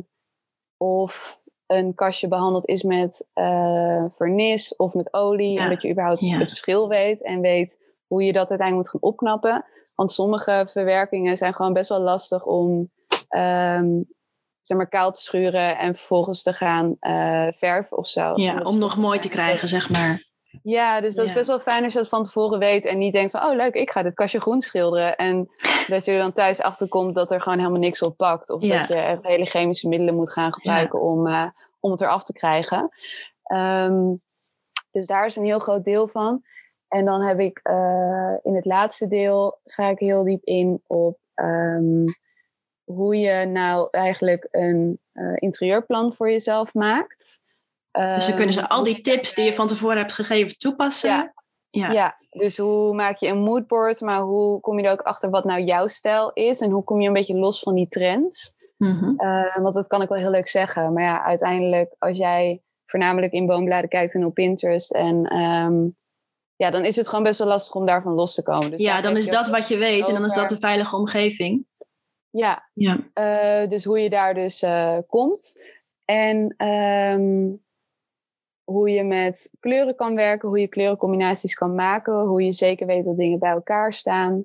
[0.77, 5.53] of een kastje behandeld is met eh vernis of met olie.
[5.53, 5.63] Ja.
[5.63, 6.39] En dat je überhaupt Ja.
[6.39, 9.65] het verschil weet en weet hoe je dat uiteindelijk moet gaan opknappen.
[9.95, 12.91] Want sommige verwerkingen zijn gewoon best wel lastig om,
[13.35, 14.03] ehm,
[14.61, 18.33] zeg maar kaal te schuren en vervolgens te gaan uh, verven of zo.
[18.35, 20.23] Ja, om nog mooi te krijgen, zeg maar.
[20.63, 23.13] Ja, dus dat is best wel fijn als je dat van tevoren weet en niet
[23.13, 25.17] denkt van, oh leuk, ik ga dit kastje groen schilderen.
[25.17, 25.49] En
[25.89, 28.51] dat je er dan thuis achter komt dat er gewoon helemaal niks op pakt.
[28.51, 31.47] Of dat je echt hele chemische middelen moet gaan gebruiken om, uh,
[31.81, 32.91] om het eraf te krijgen.
[33.53, 34.07] Um,
[34.91, 36.43] dus daar is een heel groot deel van.
[36.89, 41.19] En dan heb ik uh, in het laatste deel ga ik heel diep in op
[41.35, 42.05] um,
[42.85, 47.43] hoe je nou eigenlijk een uh, interieurplan voor jezelf maakt.
[47.91, 51.11] Dus dan kunnen ze al die tips die je van tevoren hebt gegeven toepassen.
[51.11, 51.33] Ja.
[51.75, 51.91] Ja.
[51.91, 55.45] ja, dus hoe maak je een moodboard, maar hoe kom je er ook achter wat
[55.45, 58.53] nou jouw stijl is en hoe kom je een beetje los van die trends?
[58.77, 59.15] Mm -hmm.
[59.19, 63.33] uh, want dat kan ik wel heel leuk zeggen, maar ja, uiteindelijk als jij voornamelijk
[63.33, 65.97] in boombladen kijkt en op Pinterest en um,
[66.57, 68.71] ja, dan is het gewoon best wel lastig om daarvan los te komen.
[68.71, 71.67] Dus ja, dan is dat wat je weet en dan is dat een veilige omgeving.
[72.37, 72.99] Ja, ja.
[73.15, 75.61] Uh, dus hoe je daar dus uh, komt.
[76.05, 77.63] En um,
[78.65, 83.05] hoe je met kleuren kan werken, hoe je kleurencombinaties kan maken, hoe je zeker weet
[83.05, 84.45] dat dingen bij elkaar staan,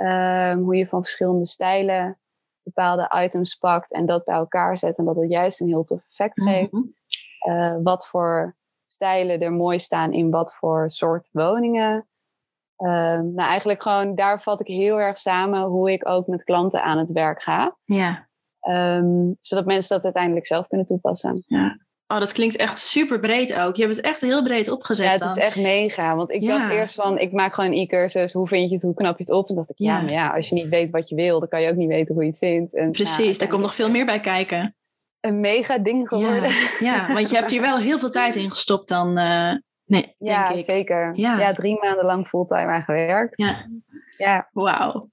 [0.00, 2.18] um, hoe je van verschillende stijlen
[2.62, 6.04] bepaalde items pakt en dat bij elkaar zet en dat het juist een heel tof
[6.08, 6.72] effect geeft.
[6.72, 6.94] Mm
[7.44, 7.52] -hmm.
[7.52, 12.08] uh, wat voor stijlen er mooi staan in wat voor soort woningen.
[12.78, 12.88] Uh,
[13.20, 16.98] nou, eigenlijk gewoon daar vat ik heel erg samen hoe ik ook met klanten aan
[16.98, 17.76] het werk ga.
[17.84, 18.28] Ja.
[18.68, 21.44] Um, zodat mensen dat uiteindelijk zelf kunnen toepassen.
[21.46, 21.78] Ja.
[22.06, 23.76] Oh, dat klinkt echt super breed ook.
[23.76, 25.04] Je hebt het echt heel breed opgezet.
[25.04, 25.30] Ja, het dan.
[25.30, 26.16] is echt mega.
[26.16, 26.58] Want ik ja.
[26.58, 28.32] dacht eerst van, ik maak gewoon een e-cursus.
[28.32, 28.84] Hoe vind je het?
[28.84, 29.48] Hoe knap je het op?
[29.48, 29.96] En dacht ik, ja.
[29.96, 31.88] ja, maar ja, als je niet weet wat je wil, dan kan je ook niet
[31.88, 32.74] weten hoe je het vindt.
[32.74, 34.76] En, Precies, nou, daar komt nog veel meer bij kijken.
[35.20, 36.50] Een mega ding geworden.
[36.50, 39.18] Ja, ja, want je hebt hier wel heel veel tijd in gestopt dan.
[39.18, 39.54] Uh,
[39.94, 40.64] nee, ja, denk ik.
[40.64, 41.12] zeker.
[41.14, 41.38] Ja.
[41.38, 43.32] ja, drie maanden lang fulltime aan gewerkt.
[43.36, 43.68] Ja.
[44.16, 44.48] ja.
[44.52, 45.10] Wauw.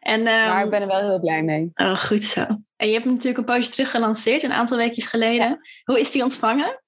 [0.00, 1.70] En, um, maar ik ben er wel heel blij mee.
[1.74, 2.40] Oh, goed zo.
[2.76, 5.48] En je hebt hem natuurlijk een poosje terug gelanceerd, een aantal weekjes geleden.
[5.48, 5.58] Ja.
[5.84, 6.82] Hoe is die ontvangen?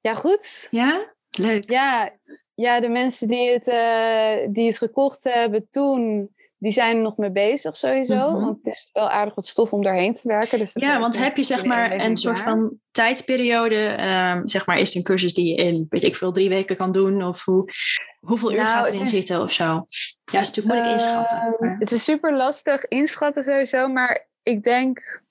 [0.00, 0.68] Ja, goed.
[0.70, 1.14] Ja?
[1.30, 1.70] Leuk.
[1.70, 2.10] Ja,
[2.54, 7.16] ja de mensen die het, uh, die het gekocht hebben toen, die zijn er nog
[7.16, 8.28] mee bezig sowieso.
[8.28, 8.44] Mm -hmm.
[8.44, 10.58] Want het is wel aardig wat stof om daarheen te werken.
[10.58, 13.76] Dus ja, want heb je zeg maar een, soort van tijdsperiode?
[13.76, 16.76] Um, zeg maar, is het een cursus die je in, weet ik veel, drie weken
[16.76, 17.22] kan doen?
[17.22, 17.64] Of hoe,
[18.20, 19.64] hoeveel uur nou, gaat erin is, zitten of zo?
[19.64, 21.56] Ja, is natuurlijk moeilijk uh, inschatten.
[21.58, 21.76] Maar.
[21.78, 25.22] Het is super lastig inschatten sowieso, maar ik denk...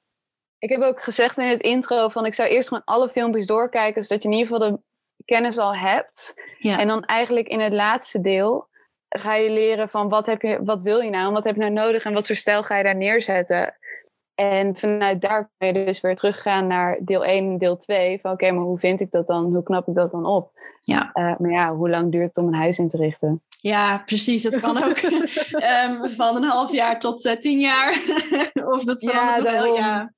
[0.60, 4.04] Ik heb ook gezegd in het intro van ik zou eerst gewoon alle filmpjes doorkijken,
[4.04, 4.80] zodat je in ieder geval de
[5.26, 6.34] kennis al hebt.
[6.60, 6.80] Ja.
[6.80, 8.68] En dan eigenlijk in het laatste deel
[9.10, 11.62] ga je leren van wat, heb je, wat wil je nou en wat heb je
[11.62, 13.76] nou nodig en wat voor stijl ga je daar neerzetten.
[14.36, 18.20] En vanuit daar kun je dus weer teruggaan naar deel 1 en deel 2.
[18.22, 19.54] Van oké, okay, maar hoe vind ik dat dan?
[19.54, 20.52] Hoe knap ik dat dan op?
[20.80, 21.10] Ja.
[21.14, 23.42] Uh, maar ja, hoe lang duurt het om een huis in te richten?
[23.62, 24.44] Ja, precies.
[24.44, 27.90] Dat kan ook um, van een half jaar tot uh, tien jaar.
[28.74, 29.76] of dat verandert ja, wel.
[29.76, 30.12] Ja,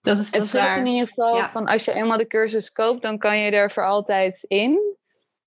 [0.00, 1.50] dat is, dat het is in ieder geval ja.
[1.50, 4.96] van als je eenmaal de cursus koopt, dan kan je er voor altijd in.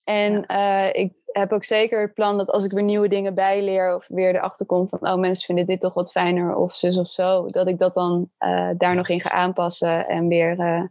[0.04, 0.94] En ja.
[0.94, 4.06] uh, ik heb ook zeker het plan dat als ik weer nieuwe dingen bijleer of
[4.08, 7.48] weer erachter kom van oh mensen vinden dit toch wat fijner of zus of zo,
[7.48, 10.84] dat ik dat dan uh, daar nog in ga aanpassen en weer uh,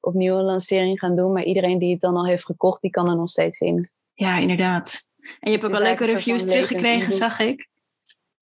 [0.00, 1.32] opnieuw een lancering gaan doen.
[1.32, 3.90] Maar iedereen die het dan al heeft gekocht, die kan er nog steeds in.
[4.12, 5.10] Ja, inderdaad.
[5.20, 7.68] En je dus hebt ook wel leuke reviews teruggekregen, zag ik.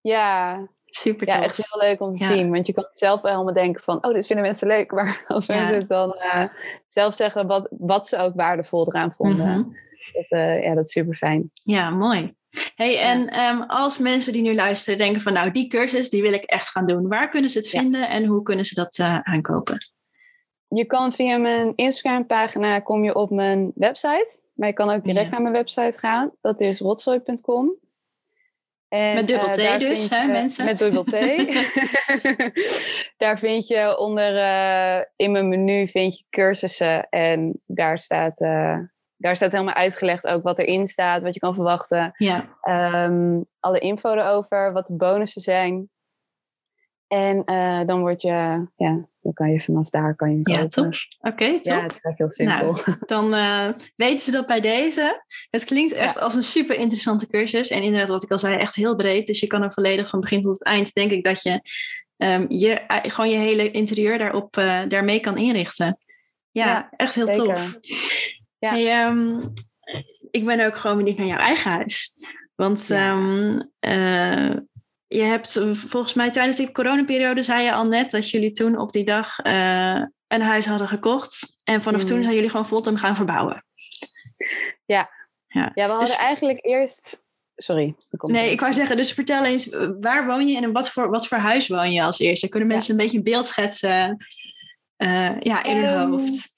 [0.01, 2.31] Ja, super Ja, echt heel leuk om te ja.
[2.31, 2.51] zien.
[2.51, 4.93] Want je kan zelf wel helemaal denken van, oh, dit vinden mensen leuk.
[4.97, 6.45] Maar als mensen het dan uh,
[6.87, 9.47] zelf zeggen wat, wat ze ook waardevol eraan vonden.
[9.47, 9.77] Mm -hmm.
[10.13, 11.51] Dat, uh, ja, dat is super fijn.
[11.53, 12.35] Ja, mooi.
[12.75, 16.33] Hey, en um, als mensen die nu luisteren denken van, nou, die cursus, die wil
[16.33, 17.09] ik echt gaan doen.
[17.09, 19.77] Waar kunnen ze het vinden en hoe kunnen ze dat uh, aankopen?
[20.69, 24.41] Je kan via mijn Instagram pagina, kom je op mijn website.
[24.55, 26.31] Maar je kan ook direct naar mijn website gaan.
[26.41, 27.81] Dat is rotzooi.com.
[28.89, 30.65] En, met dubbel T uh, dus, hè, mensen?
[30.65, 31.11] Met dubbel T.
[33.23, 37.09] daar vind je onder, uh, in mijn menu vind je cursussen.
[37.09, 38.41] En daar staat,
[39.23, 42.13] daar staat helemaal uitgelegd ook wat erin staat, wat je kan verwachten.
[42.17, 42.59] Ja.
[43.05, 45.91] Um, alle info erover, wat de bonussen zijn.
[47.07, 47.45] En
[47.87, 50.85] dan word je, ja, dan kan je vanaf daar kan je Ja, top.
[50.85, 51.65] Oké, okay, top.
[51.65, 52.73] Ja, het is echt heel simpel.
[52.73, 55.25] Nou, dan uh, weten ze dat bij deze.
[55.51, 56.21] Het klinkt echt ja.
[56.21, 57.71] als een super interessante cursus.
[57.71, 59.27] En inderdaad, wat ik al zei, echt heel breed.
[59.27, 61.61] Dus je kan er volledig van begin tot het eind, denk ik, dat je
[62.17, 65.99] um, je, gewoon je hele interieur daarop, uh, daarmee kan inrichten.
[66.51, 67.47] Ja, ja echt heel zeker.
[67.47, 67.79] tof.
[68.63, 68.71] Ja.
[68.71, 69.53] Hey, um,
[70.31, 72.15] ik ben ook gewoon benieuwd naar jouw eigen huis.
[72.55, 74.51] Want um, uh,
[75.07, 78.93] je hebt volgens mij tijdens die coronaperiode zei je al net dat jullie toen op
[78.93, 81.61] die dag uh, een huis hadden gekocht.
[81.65, 82.07] En vanaf mm.
[82.07, 83.65] toen zijn jullie gewoon fulltime gaan verbouwen.
[84.85, 85.11] Ja,
[85.47, 85.71] ja.
[85.75, 86.17] ja we hadden dus...
[86.17, 87.21] eigenlijk eerst
[87.57, 87.95] sorry.
[88.11, 89.69] Nee, ik wou zeggen, dus vertel eens,
[90.01, 92.49] waar woon je en in wat voor, wat voor huis woon je als eerste?
[92.49, 94.27] Kunnen mensen een beetje een beeld schetsen
[94.97, 96.53] uh, ja, in hun um, hoofd?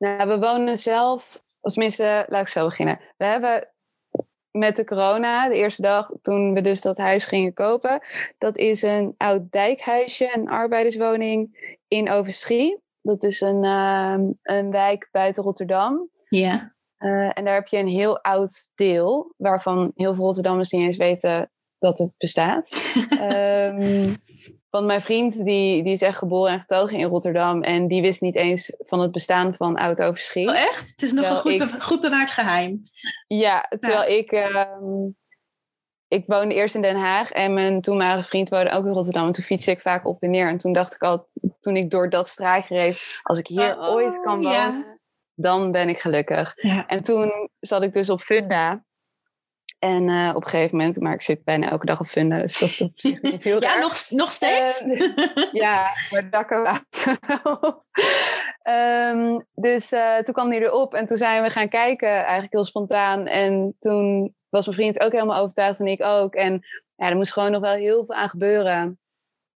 [0.00, 3.00] Nou, we wonen zelf, als tenminste, laat ik zo beginnen.
[3.16, 3.68] We hebben
[4.50, 8.00] met de corona, de eerste dag toen we dus dat huis gingen kopen,
[8.38, 11.58] dat is een oud dijkhuisje, een arbeiderswoning
[11.88, 12.78] in Overschie.
[13.02, 16.08] Dat is een, uh, een wijk buiten Rotterdam.
[16.28, 16.72] Ja.
[16.98, 20.96] Uh, en daar heb je een heel oud deel, waarvan heel veel Rotterdammers niet eens
[20.96, 22.94] weten dat het bestaat.
[23.10, 24.02] um,
[24.70, 27.62] want mijn vriend, die, die is echt geboren en getogen in Rotterdam.
[27.62, 30.48] En die wist niet eens van het bestaan van Oud Overschie.
[30.48, 30.90] Oh, echt?
[30.90, 32.80] Het is nog een goed, goed bewaard geheim.
[33.26, 34.32] Ja, terwijl ik...
[34.32, 35.18] Um,
[36.08, 39.26] ik woonde eerst in Den Haag en mijn toenmalige vriend woonde ook in Rotterdam.
[39.26, 40.48] En toen fietste ik vaak op en neer.
[40.48, 41.28] En toen dacht ik al,
[41.60, 44.98] toen ik door dat straatje reed, als ik hier oh, ooit kan wonen, ja.
[45.34, 46.52] dan ben ik gelukkig.
[46.56, 46.86] Ja.
[46.86, 48.84] En toen zat ik dus op Funda.
[49.80, 52.58] En uh, op een gegeven moment, maar ik zit bijna elke dag op Funda, dus
[52.58, 54.82] dat is op zich niet heel Ja, nog, nog steeds?
[54.86, 55.12] Uh,
[55.52, 57.18] ja, maar dakken water
[58.62, 62.64] um, Dus uh, toen kwam hij erop en toen zijn we gaan kijken, eigenlijk heel
[62.64, 63.26] spontaan.
[63.26, 66.34] En toen was mijn vriend ook helemaal overtuigd en ik ook.
[66.34, 66.60] En
[66.94, 69.00] ja, er moest gewoon nog wel heel veel aan gebeuren.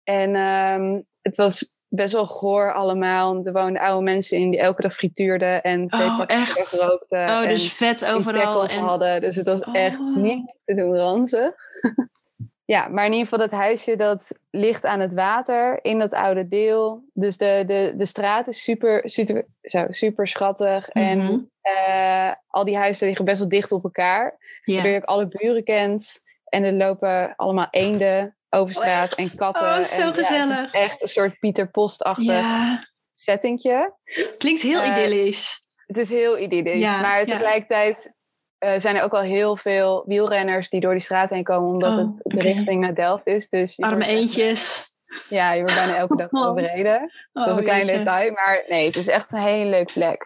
[0.04, 3.46] En um, het was best wel goor allemaal.
[3.46, 6.82] Er woonden oude mensen in die elke dag frituurden en oh, echt?
[6.82, 7.30] rookten.
[7.30, 8.68] Oh, dus vet overal.
[8.68, 9.22] En hadden.
[9.22, 9.76] Dus het was oh.
[9.76, 11.54] echt niet te doen ranzig.
[12.66, 16.48] ja, maar in ieder geval dat huisje dat ligt aan het water in dat oude
[16.48, 17.04] deel.
[17.14, 20.90] Dus de, de, de straat is super, super, zo, super schattig.
[20.94, 21.12] Mm -hmm.
[21.12, 21.52] En
[21.88, 24.38] uh, al die huizen liggen best wel dicht op elkaar.
[24.64, 24.74] Ja.
[24.74, 26.22] Waardoor je ook alle buren kent.
[26.46, 29.66] En er lopen allemaal eenden over straat oh, en katten.
[29.66, 30.74] Oh, zo en, gezellig.
[30.74, 32.88] Ja, echt een soort Pieter Post-achtig ja.
[33.14, 33.94] settingje.
[34.38, 35.60] Klinkt heel uh, idyllisch.
[35.86, 36.80] Het is heel idyllisch.
[36.80, 38.12] Ja, maar tegelijkertijd
[38.60, 41.92] uh, zijn er ook wel heel veel wielrenners die door die straat heen komen, omdat
[41.92, 42.52] oh, het de okay.
[42.52, 43.50] richting naar Delft is.
[43.50, 44.92] Dus Arme eentjes.
[45.30, 46.48] Ja, je wordt bijna elke dag Oh.
[46.48, 47.12] overreden.
[47.32, 47.98] Dat is Oh, een klein jeetje.
[47.98, 50.26] detail, maar nee, het is echt een hele leuke plek.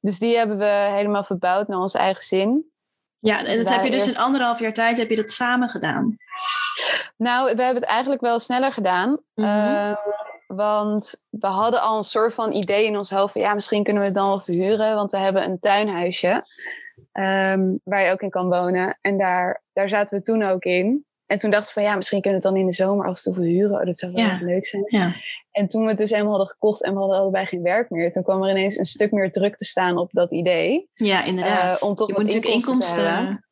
[0.00, 2.72] Dus die hebben we helemaal verbouwd naar onze eigen zin.
[3.18, 6.16] Ja, en dat heb je dus in anderhalf jaar tijd heb je dat samen gedaan.
[7.16, 9.18] Nou, we hebben het eigenlijk wel sneller gedaan.
[9.34, 9.46] Mhm.
[9.48, 9.94] Ehm,
[10.46, 13.32] want we hadden al een soort van idee in ons hoofd.
[13.32, 14.94] Van, ja, misschien kunnen we het dan wel verhuren.
[14.94, 16.44] Want we hebben een tuinhuisje.
[17.12, 18.98] ehm, waar je ook in kan wonen.
[19.00, 21.04] En daar, daar zaten we toen ook in.
[21.26, 23.16] En toen dachten we van ja, misschien kunnen we het dan in de zomer af
[23.16, 23.80] en toe verhuren.
[23.80, 24.38] Oh, dat zou wel Ja.
[24.40, 24.84] leuk zijn.
[24.86, 25.10] Ja.
[25.50, 28.12] En toen we het dus helemaal hadden gekocht en we hadden allebei geen werk meer.
[28.12, 30.88] Toen kwam er ineens een stuk meer druk te staan op dat idee.
[30.94, 31.80] Ja, inderdaad.
[31.80, 33.44] Eh, om toch je moet natuurlijk inkomsten te inkomsten.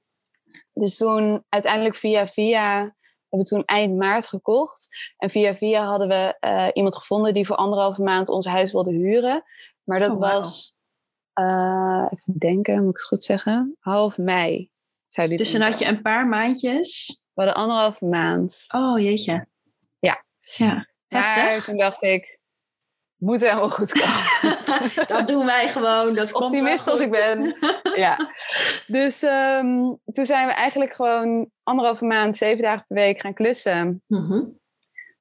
[0.73, 2.95] Dus toen uiteindelijk via via
[3.29, 4.89] hebben we toen eind maart gekocht.
[5.17, 8.93] En via via hadden we eh, iemand gevonden die voor anderhalve maand ons huis wilde
[8.93, 9.45] huren.
[9.85, 10.77] Maar dat Oh, was,
[11.33, 13.77] eh, even denken, moet ik het goed zeggen?
[13.81, 14.71] Half mei.
[15.07, 17.23] Zou die Dus dan had je een paar maandjes.
[17.33, 18.65] We hadden anderhalve maand.
[18.69, 19.47] Oh jeetje.
[19.99, 20.25] Ja.
[20.41, 20.87] Ja.
[21.09, 22.32] Maar toen dacht ik,
[23.23, 24.57] moet helemaal goed komen.
[25.19, 26.15] Dat doen wij gewoon.
[26.15, 27.57] Dat Optimist als ik ben.
[27.95, 28.31] ja.
[28.87, 34.03] Dus ehm, toen zijn we eigenlijk gewoon anderhalve maand, zeven dagen per week gaan klussen.
[34.07, 34.43] Mhm.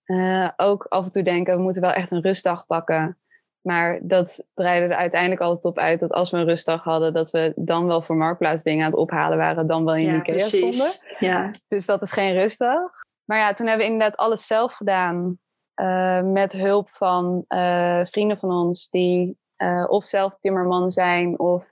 [0.04, 3.16] Eh, ook af en toe denken, we moeten wel echt een rustdag pakken.
[3.62, 7.32] Maar dat draaide er uiteindelijk altijd op uit dat als we een rustdag hadden, dat
[7.32, 10.40] we dan wel voor Marktplaats dingen aan het ophalen waren, dan wel in Ja, Ikea
[10.40, 10.70] stonden.
[10.70, 11.14] precies.
[11.20, 11.52] Ja.
[11.68, 12.90] Dus dat is geen rustdag.
[13.26, 15.40] Maar ja, toen hebben we inderdaad alles zelf gedaan.
[15.74, 21.66] Eh, met hulp van eh, vrienden van ons die eh, of zelf timmerman zijn, of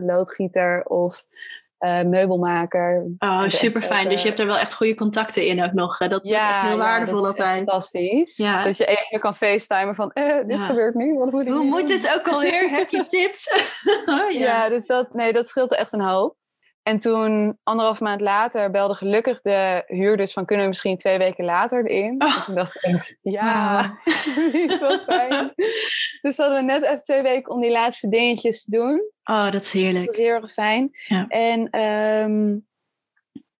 [0.00, 1.24] loodgieter, of
[2.04, 3.06] meubelmaker.
[3.18, 4.08] Oh, Dus super fijn.
[4.08, 5.98] Dus je hebt er wel echt goede contacten in ook nog.
[5.98, 6.08] hè.
[6.08, 7.56] Dat is echt heel waardevol dat is altijd.
[7.56, 8.36] Fantastisch.
[8.36, 8.64] Ja.
[8.64, 11.14] Dat je even kan facetimen van, eh, dit gebeurt nu.
[11.18, 12.70] Wat moet ik Hoe moet het ook alweer?
[12.70, 13.52] Heb je tips?
[14.06, 14.38] oh, Ja.
[14.38, 14.68] ja.
[14.68, 16.36] dus dat, nee, dat scheelt echt een hoop.
[16.82, 20.44] En toen, anderhalf maand later, belde gelukkig de huurders van...
[20.44, 22.22] kunnen we misschien twee weken later erin?
[22.22, 22.36] Oh.
[22.36, 23.42] En toen dacht ik echt, ja,
[24.04, 24.50] Wauw.
[24.50, 25.52] die is wel fijn.
[26.22, 29.10] dus hadden we net even twee weken om die laatste dingetjes te doen.
[29.24, 30.06] Oh, dat is Dat heerlijk.
[30.06, 30.90] was heel erg fijn.
[31.06, 31.26] Ja.
[31.28, 32.56] En ehm,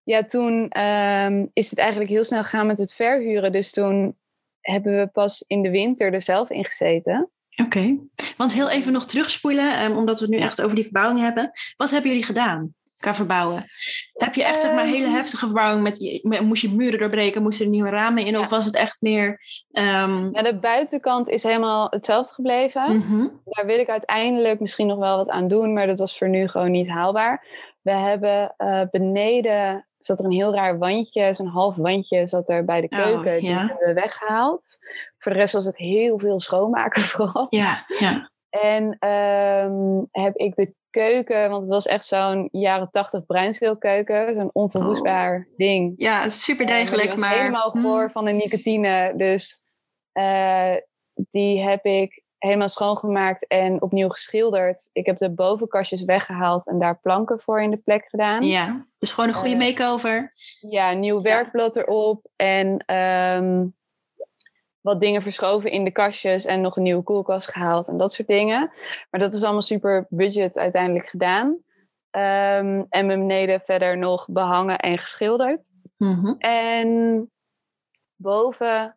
[0.03, 3.53] ja, toen ehm, is het eigenlijk heel snel gegaan met het verhuren.
[3.53, 4.17] Dus toen
[4.61, 7.31] hebben we pas in de winter er zelf in gezeten.
[7.65, 7.99] Oké.
[8.37, 11.51] Want heel even nog terugspoelen, ehm, omdat we het nu echt over die verbouwing hebben.
[11.77, 12.75] Wat hebben jullie gedaan
[13.11, 13.65] verbouwen?
[14.13, 15.15] Heb je echt zeg maar, hele Ehm.
[15.15, 18.33] heftige verbouwing met, je- moest je muren doorbreken, moesten er nieuwe ramen in?
[18.33, 18.41] Ja.
[18.41, 19.41] Of was het echt meer...
[19.71, 22.97] ehm, Ja, de buitenkant is helemaal hetzelfde gebleven.
[22.97, 23.27] mhm.
[23.45, 26.49] Daar wil ik uiteindelijk misschien nog wel wat aan doen, maar dat was voor nu
[26.49, 27.47] gewoon niet haalbaar.
[27.83, 32.65] We hebben eh, beneden zat er een heel raar wandje, zo'n half wandje zat er
[32.65, 33.41] bij de Oh, keuken.
[33.41, 33.59] Die ja.
[33.59, 34.79] hebben we weggehaald.
[35.19, 37.47] Voor de rest was het heel veel schoonmaken vooral.
[37.51, 38.31] Ja, ja.
[38.51, 44.35] En ehm, heb ik de keuken, want het was echt zo'n jaren tachtig bruinzeelkeuken.
[44.35, 45.95] Zo'n onverwoestbaar ding.
[45.97, 47.39] Ja, super degelijk, was maar...
[47.39, 47.83] helemaal Hmm.
[47.83, 49.13] goor van de nicotine.
[49.17, 49.61] Dus
[50.13, 50.75] eh,
[51.15, 54.89] die heb ik helemaal schoongemaakt en opnieuw geschilderd.
[54.93, 58.45] Ik heb de bovenkastjes weggehaald en daar planken voor in de plek gedaan.
[58.45, 60.31] Ja, dus gewoon een goede Eh, makeover.
[60.61, 63.67] Ja, nieuw werkblad erop en ehm,
[64.83, 68.29] wat dingen verschoven in de kastjes en nog een nieuwe koelkast gehaald en dat soort
[68.29, 68.71] dingen.
[69.11, 71.57] Maar dat is allemaal super budget uiteindelijk gedaan.
[72.11, 75.61] Ehm, en beneden verder nog behangen en geschilderd.
[75.97, 76.35] Mhm.
[76.39, 77.31] En
[78.17, 78.97] boven,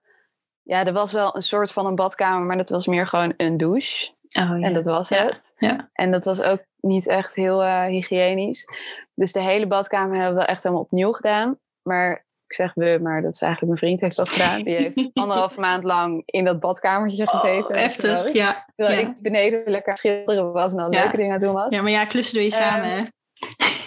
[0.62, 3.58] ja, er was wel een soort van een badkamer, maar dat was meer gewoon een
[3.58, 4.14] douche.
[4.40, 4.62] Oh, ja.
[4.62, 5.54] En dat was Ja, het.
[5.58, 5.90] ja.
[5.94, 8.68] En dat was ook niet echt heel eh, hygiënisch.
[9.14, 11.60] Dus de hele badkamer hebben we echt helemaal opnieuw gedaan.
[11.82, 14.62] Maar ik zeg we, maar dat is eigenlijk mijn vriend heeft dat gedaan.
[14.64, 17.58] Die heeft anderhalf maand lang in dat badkamertje gezeten.
[17.60, 18.34] Oh, weet je heftig, wel.
[18.34, 18.66] ja.
[18.76, 19.08] Terwijl ja.
[19.08, 21.00] ik beneden lekker schilderen was en al Ja.
[21.00, 21.68] leuke dingen aan het doen was.
[21.70, 23.04] Ja, maar ja, klussen doe je samen, hè?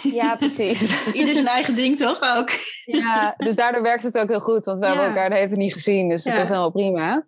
[0.01, 1.05] Ja, precies.
[1.13, 2.37] Ieder zijn eigen ding, toch?
[2.37, 2.49] Ook.
[2.85, 4.91] Ja, dus daardoor werkt het ook heel goed, want we Ja.
[4.91, 7.25] hebben elkaar de hele niet gezien, dus het was helemaal prima.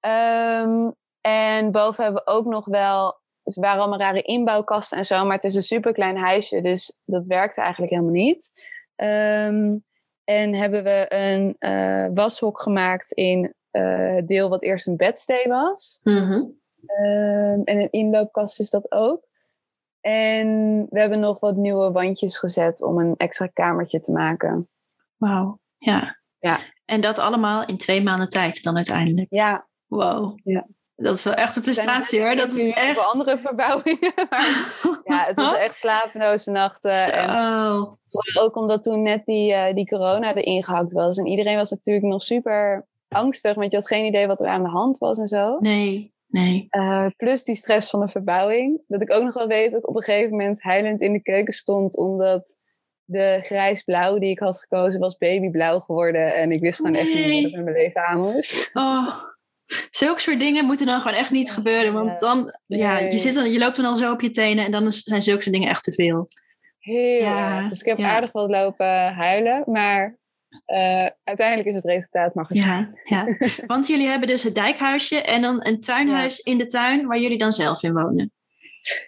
[0.00, 5.24] Ehm, en boven hebben we ook nog wel, er waren allemaal rare inbouwkasten en zo,
[5.24, 8.50] maar het is een super klein huisje, dus dat werkte eigenlijk helemaal niet.
[8.96, 9.74] Ehm,
[10.26, 16.00] en hebben we een eh, washok gemaakt in eh, deel wat eerst een bedstee was.
[16.02, 16.44] Mhm.
[16.86, 19.24] Ehm, en een inloopkast is dat ook.
[20.00, 24.68] En we hebben nog wat nieuwe wandjes gezet om een extra kamertje te maken.
[25.16, 26.18] Wauw, ja.
[26.38, 26.60] Ja.
[26.84, 29.26] En dat allemaal in twee maanden tijd dan uiteindelijk.
[29.30, 30.38] Ja, Wow.
[30.44, 30.66] Ja.
[30.96, 32.36] Dat is wel echt een prestatie hoor.
[32.36, 33.12] Dat is echt...
[33.12, 34.12] andere verbouwingen.
[35.04, 37.12] Ja, het was echt slapeloze nachten.
[37.12, 37.30] En
[38.38, 41.16] ook omdat toen net die, eh, die corona erin gehakt was.
[41.16, 43.54] En iedereen was natuurlijk nog super angstig.
[43.54, 45.56] Want je had geen idee wat er aan de hand was en zo.
[45.60, 46.66] Nee, nee.
[46.70, 48.80] Eh, plus die stress van de verbouwing.
[48.86, 51.22] Dat ik ook nog wel weet dat ik op een gegeven moment huilend in de
[51.22, 51.96] keuken stond.
[51.96, 52.56] Omdat
[53.04, 56.34] de grijs-blauw die ik had gekozen was babyblauw geworden.
[56.34, 58.70] En ik wist gewoon echt niet ik met mijn leven aan moest.
[58.74, 59.34] Oh.
[59.90, 61.92] Zulke soort dingen moeten dan gewoon echt niet gebeuren.
[61.92, 64.70] Want dan, ja, je, zit dan, je loopt dan al zo op je tenen en
[64.70, 66.28] dan zijn zulke soort dingen echt te veel.
[66.78, 67.68] Heel Ja.
[67.68, 68.14] Dus ik heb ja.
[68.14, 69.62] aardig wat lopen huilen.
[69.66, 70.18] Maar
[70.64, 72.58] eh, uiteindelijk is het resultaat goed.
[72.58, 73.26] Ja, ja.
[73.66, 77.38] Want jullie hebben dus het dijkhuisje en dan een tuinhuis in de tuin waar jullie
[77.38, 78.32] dan zelf in wonen.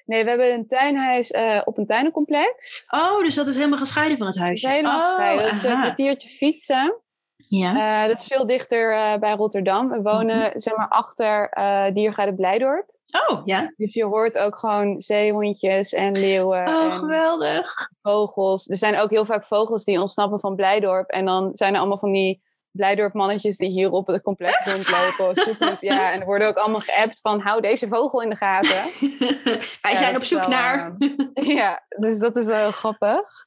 [0.05, 2.85] Nee, we hebben een tuinhuis eh, op een tuinencomplex.
[2.89, 4.69] Oh, dus dat is helemaal gescheiden van het Het is huisje.
[4.69, 5.45] helemaal oh, gescheiden.
[5.45, 7.03] Dat is een kwartiertje fietsen.
[7.49, 8.03] Ja.
[8.03, 9.89] Eh, dat is veel dichter eh, bij Rotterdam.
[9.89, 12.97] We wonen zeg maar achter eh Diergaarde Blijdorp.
[13.29, 13.73] Oh, ja.
[13.77, 17.91] Dus je hoort ook gewoon zeehondjes en leeuwen Oh, en geweldig.
[18.03, 18.69] vogels.
[18.69, 21.11] Er zijn ook heel vaak vogels die ontsnappen van Blijdorp.
[21.11, 25.43] En dan zijn er allemaal van die Blijdorp mannetjes die hier op het complex rondlopen.
[25.43, 28.71] Super, ja, en er worden ook allemaal geappt van hou deze vogel in de gaten.
[29.83, 30.97] Wij Ja, zijn op zoek wel, naar.
[31.35, 33.47] ja, dus dat is wel heel grappig.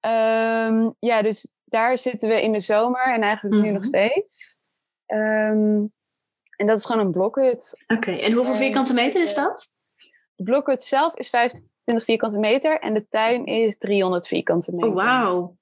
[0.00, 3.72] Ehm, ja, dus daar zitten we in de zomer en eigenlijk nu Mhm.
[3.72, 4.56] nog steeds.
[5.06, 5.84] Ehm,
[6.56, 7.84] en dat is gewoon een blokhut.
[7.86, 9.74] Oké, en hoeveel Eh, vierkante meter is dat?
[10.34, 14.88] De blokhut zelf is 25 vierkante meter en de tuin is 300 vierkante meter.
[14.88, 15.56] Oh, wauw.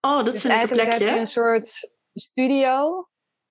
[0.00, 1.20] Oh, dat Dus is een lekker eigenlijk plekje.
[1.20, 3.08] een soort studio,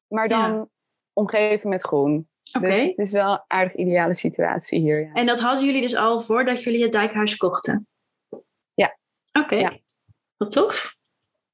[0.07, 0.67] maar dan Ja.
[1.13, 2.29] omgeven met groen.
[2.57, 2.67] Oké.
[2.69, 5.01] Dus het is wel een aardig ideale situatie hier.
[5.01, 5.13] Ja.
[5.13, 7.87] En dat hadden jullie dus al voordat jullie het dijkhuis kochten?
[8.73, 8.97] Ja.
[9.39, 9.55] Oké.
[9.55, 9.79] Ja.
[10.37, 10.92] Wat tof.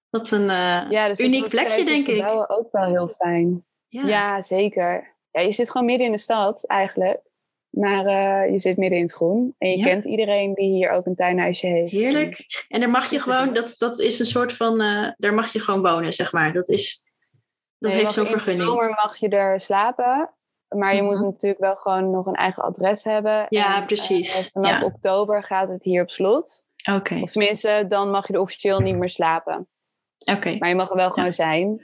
[0.09, 2.15] Wat een eh, Ja, dus uniek plekje, denk ik.
[2.15, 3.65] verbouwen ook wel heel fijn.
[3.87, 4.07] Ja.
[4.07, 4.41] Ja.
[4.41, 5.17] zeker.
[5.31, 7.21] Ja, je zit gewoon midden in de stad eigenlijk.
[7.69, 9.55] Maar eh, je zit midden in het groen.
[9.57, 9.83] En je Ja.
[9.85, 11.91] kent iedereen die hier ook een tuinhuisje heeft.
[11.91, 12.65] Heerlijk.
[12.67, 15.59] En daar mag je gewoon, dat, dat is een soort van, eh, daar mag je
[15.59, 16.53] gewoon wonen, zeg maar.
[16.53, 17.11] Dat is,
[17.77, 18.69] dat Nee, heeft zo'n in de vergunning.
[18.69, 20.33] zomer mag je er slapen.
[20.75, 21.11] Maar je Mhm.
[21.15, 23.45] moet natuurlijk wel gewoon nog een eigen adres hebben.
[23.49, 24.49] Ja, En, precies.
[24.51, 24.85] vanaf Ja.
[24.85, 26.63] oktober gaat het hier op slot.
[26.91, 29.67] Oké, Of tenminste, dan mag je er officieel niet meer slapen.
[30.25, 30.55] Oké.
[30.57, 31.81] Maar je mag er wel gewoon zijn.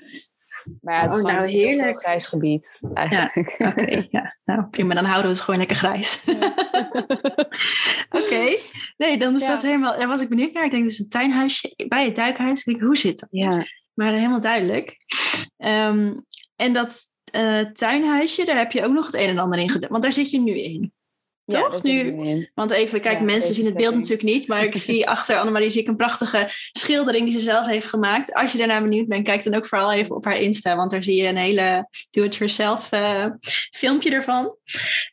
[0.81, 1.89] Maar ja, het is Oh, nou, een heel heerlijk.
[1.89, 3.55] veel grijs gebied eigenlijk.
[3.59, 4.35] Oké, ja.
[4.45, 4.93] Nou, prima.
[4.93, 6.23] Dan houden we het gewoon lekker grijs.
[8.21, 8.57] Oké.
[8.97, 9.47] Nee, dan is Ja.
[9.47, 9.97] dat helemaal...
[9.97, 10.65] Daar was ik benieuwd naar.
[10.65, 12.59] Ik denk, dit is een tuinhuisje bij het duikhuis.
[12.59, 13.29] Ik denk, hoe zit dat?
[13.31, 13.65] ja.
[13.93, 14.97] Maar helemaal duidelijk.
[15.57, 16.13] Ehm,
[16.55, 19.89] en dat eh, tuinhuisje, daar heb je ook nog het een en ander in gedaan.
[19.89, 20.93] Want daar zit je nu in.
[21.45, 21.83] Toch?
[21.83, 22.49] Nu-.
[22.53, 24.47] Want even, kijk, Ja, mensen zien het beeld natuurlijk niet.
[24.47, 28.33] Maar ik zie achter Annemarie zie ik een prachtige schildering die ze zelf heeft gemaakt.
[28.33, 30.75] Als je daarnaar benieuwd bent, kijk dan ook vooral even op haar Insta.
[30.75, 33.25] Want daar zie je een hele do-it-yourself eh,
[33.71, 34.55] filmpje ervan.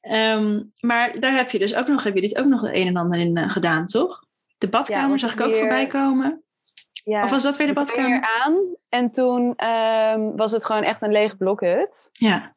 [0.01, 2.87] Ehm, maar daar heb je dus ook nog, heb je dit ook nog het een
[2.87, 4.25] en ander in eh, gedaan, toch?
[4.59, 6.43] De badkamer zag ik ook voorbij komen.
[7.05, 7.25] Ja.
[7.25, 8.41] Of was dat weer de badkamer?
[8.45, 12.09] aan en toen ehm, was het gewoon echt een lege blokhut.
[12.13, 12.55] Ja.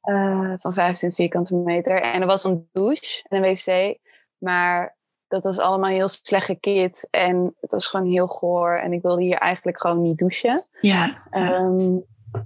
[0.00, 2.02] Eh, van 25 vierkante meter.
[2.02, 3.98] En er was een douche en een wc.
[4.38, 4.96] Maar
[5.28, 7.06] dat was allemaal heel slecht gekit.
[7.10, 8.76] En het was gewoon heel goor.
[8.76, 10.60] En ik wilde hier eigenlijk gewoon niet douchen.
[10.80, 11.08] Ja.
[11.30, 11.98] Ehm,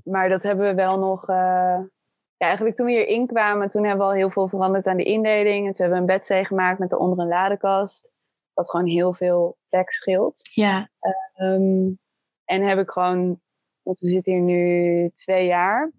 [0.04, 1.28] maar dat hebben we wel nog...
[1.28, 1.80] eh,
[2.36, 5.02] ja, eigenlijk toen we hier inkwamen, toen hebben we al heel veel veranderd aan de
[5.02, 5.66] indeling.
[5.66, 8.08] En toen hebben we een bedzee gemaakt met daaronder een ladekast.
[8.54, 10.40] Dat gewoon heel veel plek scheelt.
[10.54, 10.88] ja.
[11.32, 11.90] Ehm,
[12.44, 13.40] en heb ik gewoon,
[13.82, 15.92] want we zitten hier nu twee jaar.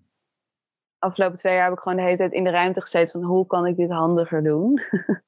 [1.03, 3.45] Afgelopen twee jaar heb ik gewoon de hele tijd in de ruimte gezeten van hoe
[3.47, 4.81] kan ik dit handiger doen?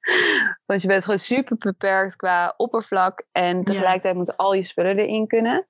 [0.66, 5.28] Want je bent gewoon super beperkt qua oppervlak en tegelijkertijd moeten al je spullen erin
[5.28, 5.68] kunnen.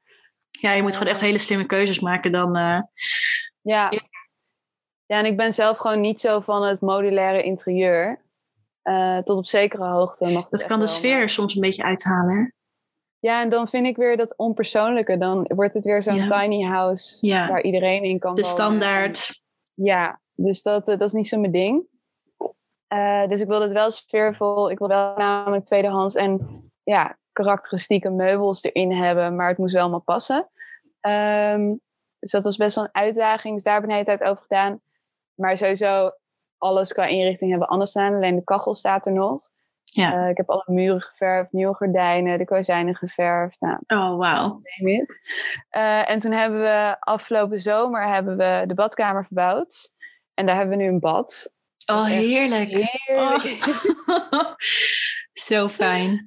[0.52, 2.56] Ja, je moet gewoon echt hele slimme keuzes maken dan.
[2.56, 2.62] eh,
[3.62, 3.88] Ja.
[3.90, 3.92] Ja.
[5.06, 8.22] ja, en ik ben zelf gewoon niet zo van het modulaire interieur.
[8.82, 11.62] Eh, tot op zekere hoogte mag het dat kan de sfeer maar- er soms een
[11.62, 12.36] beetje uithalen.
[12.38, 12.44] hè?
[13.20, 15.18] Ja, en dan vind ik weer dat onpersoonlijke.
[15.18, 16.42] Dan wordt het weer zo'n Ja.
[16.42, 17.48] tiny house Ja.
[17.48, 18.56] waar iedereen in kan De wonen.
[18.58, 19.44] standaard.
[19.76, 21.88] Ja, dus dat, eh, dat is niet zo mijn ding.
[22.88, 24.72] Eh, dus ik wil het wel sfeervol.
[24.72, 26.48] Ik wil wel namelijk tweedehands en
[26.84, 29.36] ja, karakteristieke meubels erin hebben.
[29.36, 30.50] Maar het moest wel allemaal passen.
[31.00, 31.76] Ehm,
[32.20, 33.54] dus dat was best wel een uitdaging.
[33.54, 34.82] Dus daar heb ik de tijd over gedaan.
[35.34, 36.12] Maar sowieso,
[36.58, 38.14] alles qua inrichting hebben we anders gedaan.
[38.14, 39.42] Alleen de kachel staat er nog.
[39.96, 40.14] Ja.
[40.14, 43.60] Eh, ik heb alle muren geverfd, nieuwe gordijnen, de kozijnen geverfd.
[43.60, 44.62] Nou, Oh, wauw.
[45.70, 49.92] Eh, en toen hebben we afgelopen zomer hebben we de badkamer verbouwd.
[50.34, 51.54] En daar hebben we nu een bad.
[51.86, 52.70] Oh, heerlijk.
[52.70, 53.66] Heerlijk.
[54.06, 54.54] Oh.
[55.48, 56.22] Zo fijn.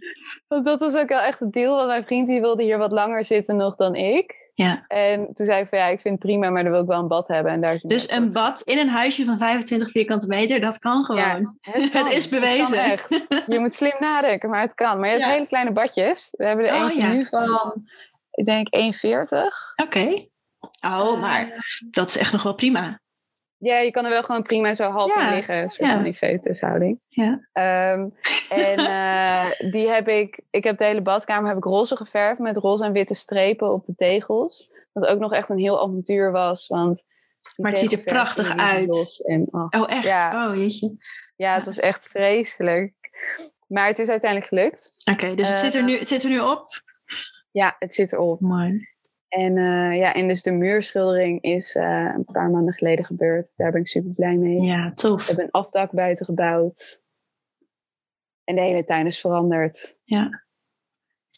[0.48, 1.76] Want dat was ook wel echt het deal.
[1.76, 4.47] Want mijn vriend die wilde hier wat langer zitten nog dan ik.
[4.64, 4.84] Ja.
[4.88, 6.98] En toen zei ik van ja, ik vind het prima, maar dan wil ik wel
[7.00, 7.52] een bad hebben.
[7.52, 11.04] En daar is Dus een bad in een huisje van 25 vierkante meter, dat kan
[11.04, 11.20] gewoon.
[11.20, 11.40] Ja,
[11.80, 12.10] het, kan.
[12.10, 12.78] is Het bewezen.
[12.82, 13.08] echt.
[13.46, 14.98] Je moet slim nadenken, maar het kan.
[14.98, 15.30] Maar je hebt Ja.
[15.32, 16.28] hele kleine badjes.
[16.30, 17.12] We hebben er Oh, eentje ja.
[17.12, 17.84] nu van,
[18.30, 19.82] ik denk 1,40.
[19.84, 20.26] Oké.
[20.86, 23.00] Oh, maar dat is echt nog wel prima.
[23.58, 25.68] Ja, je kan er wel gewoon prima zo half Ja, in liggen.
[25.68, 25.94] Soort ja.
[25.94, 27.00] van die fetushouding.
[27.08, 27.48] Ja.
[27.52, 28.08] Ehm,
[28.48, 32.56] en eh, die heb ik, ik heb de hele badkamer heb ik roze geverfd met
[32.56, 34.70] roze en witte strepen op de tegels.
[34.92, 37.04] Wat ook nog echt een heel avontuur was, want
[37.56, 39.22] Maar het ziet er prachtig uit.
[39.26, 40.04] En, oh, Oh, echt?
[40.04, 40.48] Ja.
[40.50, 40.96] Oh, jeetje.
[41.36, 42.94] ja, het was echt vreselijk.
[43.66, 45.02] Maar het is uiteindelijk gelukt.
[45.12, 46.82] Oké, dus het, Eh, zit er nu, het zit er nu op?
[47.50, 48.40] Ja, het zit erop.
[48.40, 48.88] Mooi.
[49.28, 53.50] En, eh, ja, en dus de muurschildering is eh, een paar maanden geleden gebeurd.
[53.56, 54.60] Daar ben ik super blij mee.
[54.60, 55.26] Ja, We tof.
[55.26, 57.02] hebben een afdak buiten gebouwd.
[58.44, 59.96] En de hele tuin is veranderd.
[60.04, 60.44] Ja.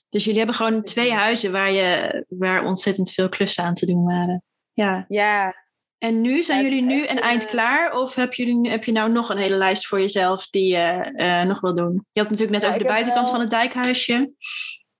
[0.08, 4.04] Dus jullie hebben gewoon twee huizen waar, je, waar ontzettend veel klussen aan te doen
[4.04, 4.42] waren.
[4.72, 5.04] Ja.
[5.08, 5.54] Ja,
[5.98, 7.92] En nu, zijn het jullie nu een eind eh, klaar?
[7.92, 11.60] Of heb, jullie, heb je nou nog een hele lijst voor jezelf die je nog
[11.60, 12.06] wil doen?
[12.12, 14.32] Je had natuurlijk net Ja, over de buitenkant wel- van het dijkhuisje.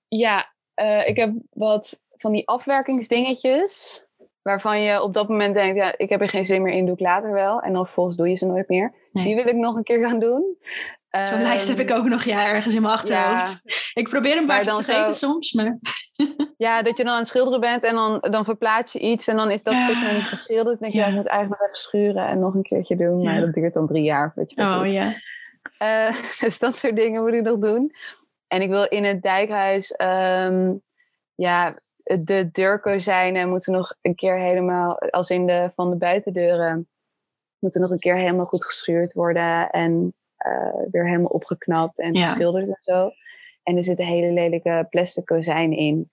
[0.07, 0.53] Ja,
[1.05, 4.03] ik heb wat van die afwerkingsdingetjes.
[4.41, 6.93] Waarvan je op dat moment denkt, ja, ik heb er geen zin meer in, doe
[6.93, 7.59] ik later wel.
[7.61, 8.93] En dan vervolgens doe je ze nooit meer.
[9.11, 9.23] Nee.
[9.25, 10.57] Die wil ik nog een keer gaan doen.
[11.09, 13.61] Zo'n lijst heb ik ook nog ja, ergens in mijn achterhoofd.
[13.93, 15.77] Ik probeer een paar te vergeten zo- soms, maar...
[16.57, 19.27] Ja, dat je dan aan het schilderen bent en dan, dan verplaats je iets.
[19.27, 20.79] En dan is dat stuk nog niet geschilderd.
[20.79, 21.07] Dan denk je, Ja.
[21.07, 23.23] ik moet eigenlijk nog even schuren en nog een keertje doen.
[23.23, 24.31] Maar dat duurt dan drie jaar.
[24.35, 25.13] Weet je Oh ja.
[25.77, 27.89] Eh, dus dat soort dingen moet ik nog doen.
[28.47, 30.73] En ik wil in het dijkhuis, ehm,
[31.41, 31.73] ja,
[32.25, 36.87] de deurkozijnen moeten nog een keer helemaal, als in de van de buitendeuren,
[37.59, 42.27] moeten nog een keer helemaal goed geschuurd worden en eh, weer helemaal opgeknapt en Ja.
[42.27, 43.11] geschilderd en zo.
[43.63, 46.11] En er zitten hele lelijke plastic kozijnen in,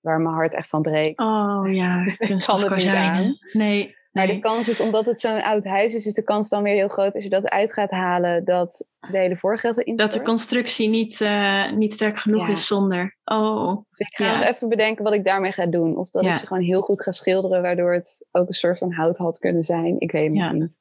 [0.00, 1.18] waar mijn hart echt van breekt.
[1.18, 3.38] Oh ja, kunststof kozijnen.
[3.52, 4.34] Nee, Maar nee.
[4.34, 6.88] de kans is, omdat het zo'n oud huis is, is de kans dan weer heel
[6.88, 11.20] groot als je dat uit gaat halen, dat de hele voorgevel dat de constructie niet,
[11.20, 12.52] eh, niet sterk genoeg Ja.
[12.52, 13.16] is zonder.
[13.24, 14.38] Oh, Dus ik ga Ja.
[14.38, 15.96] nog even bedenken wat ik daarmee ga doen.
[15.96, 16.32] Of dat Ja.
[16.34, 19.38] ik ze gewoon heel goed ga schilderen, waardoor het ook een soort van hout had
[19.38, 19.96] kunnen zijn.
[20.00, 20.52] Ik weet het Ja.
[20.52, 20.78] niet.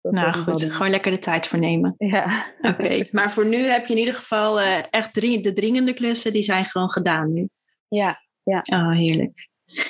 [0.00, 0.64] Dat nou goed.
[0.72, 1.94] Gewoon lekker de tijd voor nemen.
[1.98, 2.46] Ja.
[2.60, 6.32] Oké, maar voor nu heb je in ieder geval eh, echt drie, de dringende klussen,
[6.32, 7.48] die zijn gewoon gedaan nu.
[7.88, 8.20] ja.
[8.72, 9.48] Oh, heerlijk.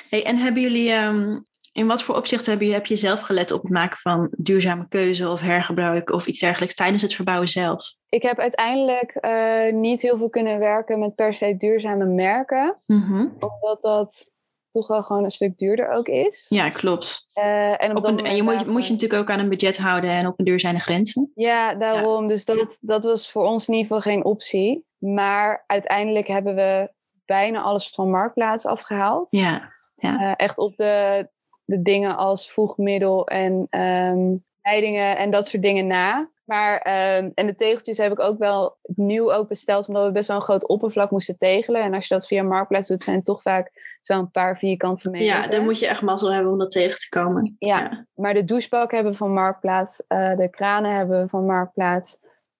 [0.09, 1.35] Hey, en hebben jullie, ehm,
[1.73, 4.87] in wat voor opzicht heb je, heb je zelf gelet op het maken van duurzame
[4.87, 7.93] keuze of hergebruik of iets dergelijks tijdens het verbouwen zelf?
[8.09, 12.81] Ik heb uiteindelijk eh, niet heel veel kunnen werken met per se duurzame merken.
[12.85, 13.27] Mhm.
[13.39, 14.31] Omdat dat
[14.69, 16.45] toch wel gewoon een stuk duurder ook is.
[16.49, 17.25] Ja, klopt.
[17.33, 19.49] Eh, en, op Op dat een, en je moet, moet je natuurlijk ook aan een
[19.49, 21.31] budget houden en op een duur zijn de grenzen.
[21.35, 22.27] Ja, daarom.
[22.27, 24.85] Dus dat, dat was voor ons in ieder geval geen optie.
[24.97, 26.91] Maar uiteindelijk hebben we
[27.25, 29.31] bijna alles van Marktplaats afgehaald.
[29.31, 31.27] Ja, Eh, echt op de,
[31.73, 36.29] de dingen als voegmiddel en ehm, leidingen en dat soort dingen na.
[36.43, 40.27] Maar, ehm, en de tegeltjes heb ik ook wel nieuw ook besteld, omdat we best
[40.27, 41.81] wel een groot oppervlak moesten tegelen.
[41.81, 45.27] En als je dat via Marktplaats doet, zijn het toch vaak zo'n paar vierkante meter.
[45.27, 47.55] ja dan moet je echt mazzel hebben om dat tegen te komen.
[47.59, 50.03] Ja, maar de douchebak hebben we van Marktplaats.
[50.07, 52.17] eh, de kranen hebben we van Marktplaats.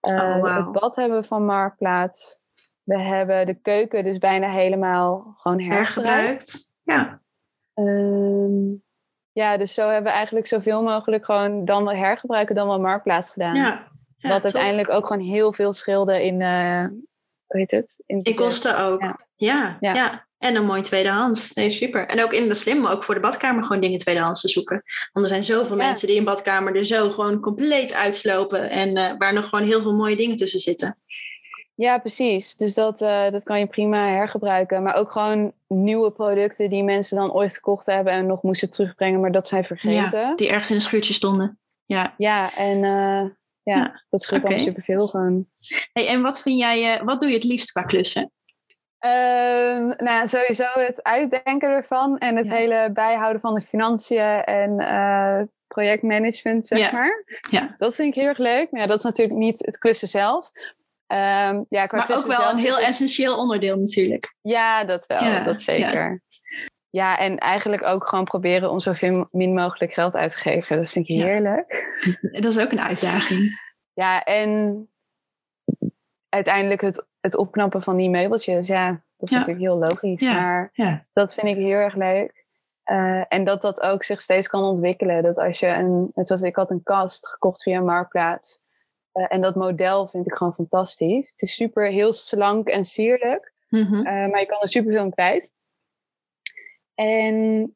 [0.07, 0.57] Uh, wow.
[0.57, 2.39] Het bad hebben we van Marktplaats.
[2.84, 6.76] We hebben de keuken dus bijna helemaal gewoon hergebruikt.
[6.84, 7.22] Ja.
[7.74, 8.84] Um,
[9.34, 13.30] ja, dus zo hebben we eigenlijk zoveel mogelijk gewoon dan wel hergebruiken, dan wel Marktplaats
[13.30, 13.56] gedaan.
[13.56, 13.88] Ja.
[14.18, 16.86] ja Wat uiteindelijk ook gewoon heel veel scheelde in, uh,
[17.46, 18.04] hoe heet het?
[18.06, 19.02] In, in kosten ook.
[19.02, 19.20] Ja.
[19.36, 20.26] Ja, ja.
[20.38, 21.54] En een mooi tweedehands.
[21.54, 22.08] Nee, super.
[22.08, 24.84] En ook in de slim, ook voor de badkamer gewoon dingen tweedehands te zoeken.
[25.12, 28.70] Want er zijn zoveel mensen die een badkamer er zo gewoon compleet uitslopen.
[28.70, 30.98] En uh, waar nog gewoon heel veel mooie dingen tussen zitten.
[31.76, 32.56] Ja, precies.
[32.56, 34.84] Dus dat, uh, dat kan je prima hergebruiken.
[34.84, 39.20] Maar ook gewoon nieuwe producten die mensen dan ooit gekocht hebben en nog moesten terugbrengen,
[39.20, 40.20] maar dat zijn vergeten.
[40.20, 41.60] Ja, die ergens in een schuurtje stonden.
[41.86, 43.30] Ja, ja en uh,
[43.64, 44.56] ja, ja, dat scheelt okay.
[44.56, 45.46] dan superveel gewoon.
[45.94, 48.32] Hey, en wat vind jij, uh, wat doe je het liefst qua klussen?
[49.06, 52.54] Um, nou, sowieso het uitdenken ervan en het ja.
[52.54, 56.92] hele bijhouden van de financiën en projectmanagement, zeg ja.
[56.92, 57.24] maar.
[57.50, 57.76] Ja.
[57.78, 58.72] Dat vind ik heel erg leuk.
[58.72, 60.52] Maar ja, dat is natuurlijk niet het klussen zelf.
[61.14, 64.36] Um, ja, maar ook wel een heel essentieel onderdeel natuurlijk.
[64.41, 65.24] Ja, dat wel.
[65.24, 66.09] Ja, dat zeker.
[66.09, 66.20] Ja.
[66.89, 67.18] ja.
[67.18, 70.78] en eigenlijk ook gewoon proberen om zoveel min mogelijk geld uit te geven.
[70.78, 71.97] Dat vind ik heerlijk.
[72.41, 73.59] Dat is ook een uitdaging.
[73.93, 74.88] Ja, en
[76.30, 78.68] uiteindelijk het, het opknappen van die meubeltjes.
[78.68, 80.22] Ja, dat is natuurlijk heel logisch.
[80.22, 80.72] Maar
[81.14, 82.45] dat vind ik heel erg leuk.
[82.91, 85.24] Uh, en dat dat ook zich steeds kan ontwikkelen.
[85.24, 88.61] Dat als je een, net zoals ik had een kast gekocht via Marktplaats.
[89.14, 91.30] Uh, en dat model vind ik gewoon fantastisch.
[91.32, 93.53] Het is super heel slank en sierlijk.
[93.70, 93.97] Mm-hmm.
[93.97, 95.51] Uh, maar je kan er super veel in kwijt.
[96.95, 97.76] En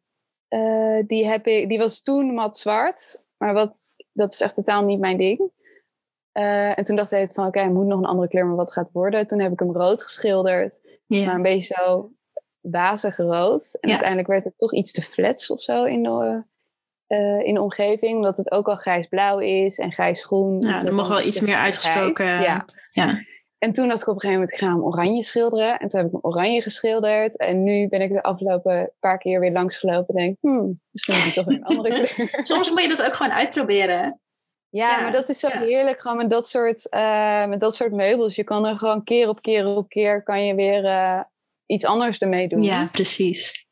[0.49, 3.23] uh, die, heb ik, die was toen mat zwart.
[3.37, 3.75] Maar wat,
[4.11, 5.51] dat is echt totaal niet mijn ding.
[6.31, 8.85] en toen dacht ik van oké, okay, moet nog een andere kleur, maar wat gaat
[8.85, 9.27] het worden?
[9.27, 10.79] Toen heb ik hem rood geschilderd.
[11.05, 11.25] Yeah.
[11.25, 12.11] Maar een beetje zo
[12.61, 13.77] wazig rood.
[13.79, 13.89] En Ja.
[13.89, 16.43] uiteindelijk werd het toch iets te flats of zo in de,
[17.07, 18.15] eh, in de omgeving.
[18.15, 20.61] Omdat het ook al grijsblauw is en grijsgroen.
[20.61, 22.41] Ja, er mag wel iets meer uitgesproken.
[22.41, 22.65] Ja.
[22.91, 23.21] Ja.
[23.57, 25.79] En toen dacht ik op een gegeven moment, ik ga hem oranje schilderen.
[25.79, 27.37] En toen heb ik hem oranje geschilderd.
[27.37, 30.15] En nu ben ik de afgelopen paar keer weer langs gelopen.
[30.15, 32.39] En denk, hmm, misschien moet ik toch een andere kleur.
[32.43, 34.19] Soms moet je dat ook gewoon uitproberen.
[34.69, 35.59] Ja, Ja, maar dat is zo ja.
[35.59, 38.35] heerlijk gewoon met dat, soort, eh, met dat soort meubels.
[38.35, 41.21] Je kan er gewoon keer op keer op keer kan je weer eh,
[41.65, 42.61] iets anders ermee doen.
[42.61, 43.66] Ja, precies.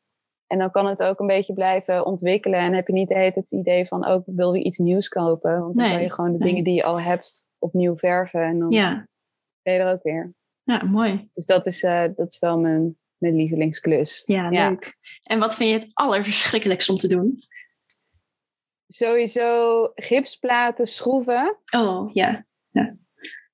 [0.46, 2.60] En dan kan het ook een beetje blijven ontwikkelen.
[2.60, 5.60] En heb je niet het idee van ook wil je iets nieuws kopen.
[5.60, 6.48] Want dan Nee, kan je gewoon de nee.
[6.48, 8.42] dingen die je al hebt opnieuw verven.
[8.42, 9.06] En dan Ja,
[9.62, 10.34] ben je er ook weer.
[10.62, 11.30] ja mooi.
[11.34, 14.22] Dus dat is, eh, dat is wel mijn, mijn lievelingsklus.
[14.26, 14.68] Ja, Ja.
[14.68, 14.96] leuk.
[15.22, 17.38] En wat vind je het allerverschrikkelijkst om te doen?
[18.88, 21.56] Sowieso gipsplaten, schroeven.
[21.76, 22.46] Oh, ja.
[22.70, 22.96] ja.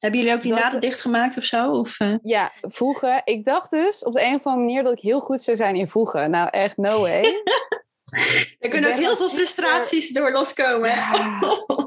[0.02, 1.70] Hebben jullie ook die naden dichtgemaakt of zo?
[1.70, 2.14] Of, eh?
[2.22, 3.22] Ja, voegen.
[3.24, 5.74] Ik dacht dus op de een of andere manier dat ik heel goed zou zijn
[5.76, 6.30] in voegen.
[6.30, 7.24] Nou, echt no way.
[8.58, 10.90] Er kunnen ook heel veel frustraties door loskomen.
[10.90, 11.38] Ja.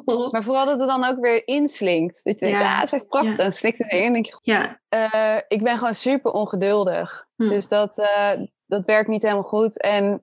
[0.32, 2.24] Maar vooral dat het dan ook weer inslinkt.
[2.24, 2.64] Dat je denkt, Ja.
[2.64, 3.38] ja, dat is echt prachtig.
[3.38, 3.44] Ja.
[3.44, 4.80] Dan slikt het erin en denk je, Ja.
[4.90, 7.26] Eh, ik ben gewoon super ongeduldig.
[7.36, 7.50] Hm.
[7.50, 8.32] Dus dat, eh,
[8.66, 9.82] dat werkt niet helemaal goed.
[9.82, 10.22] En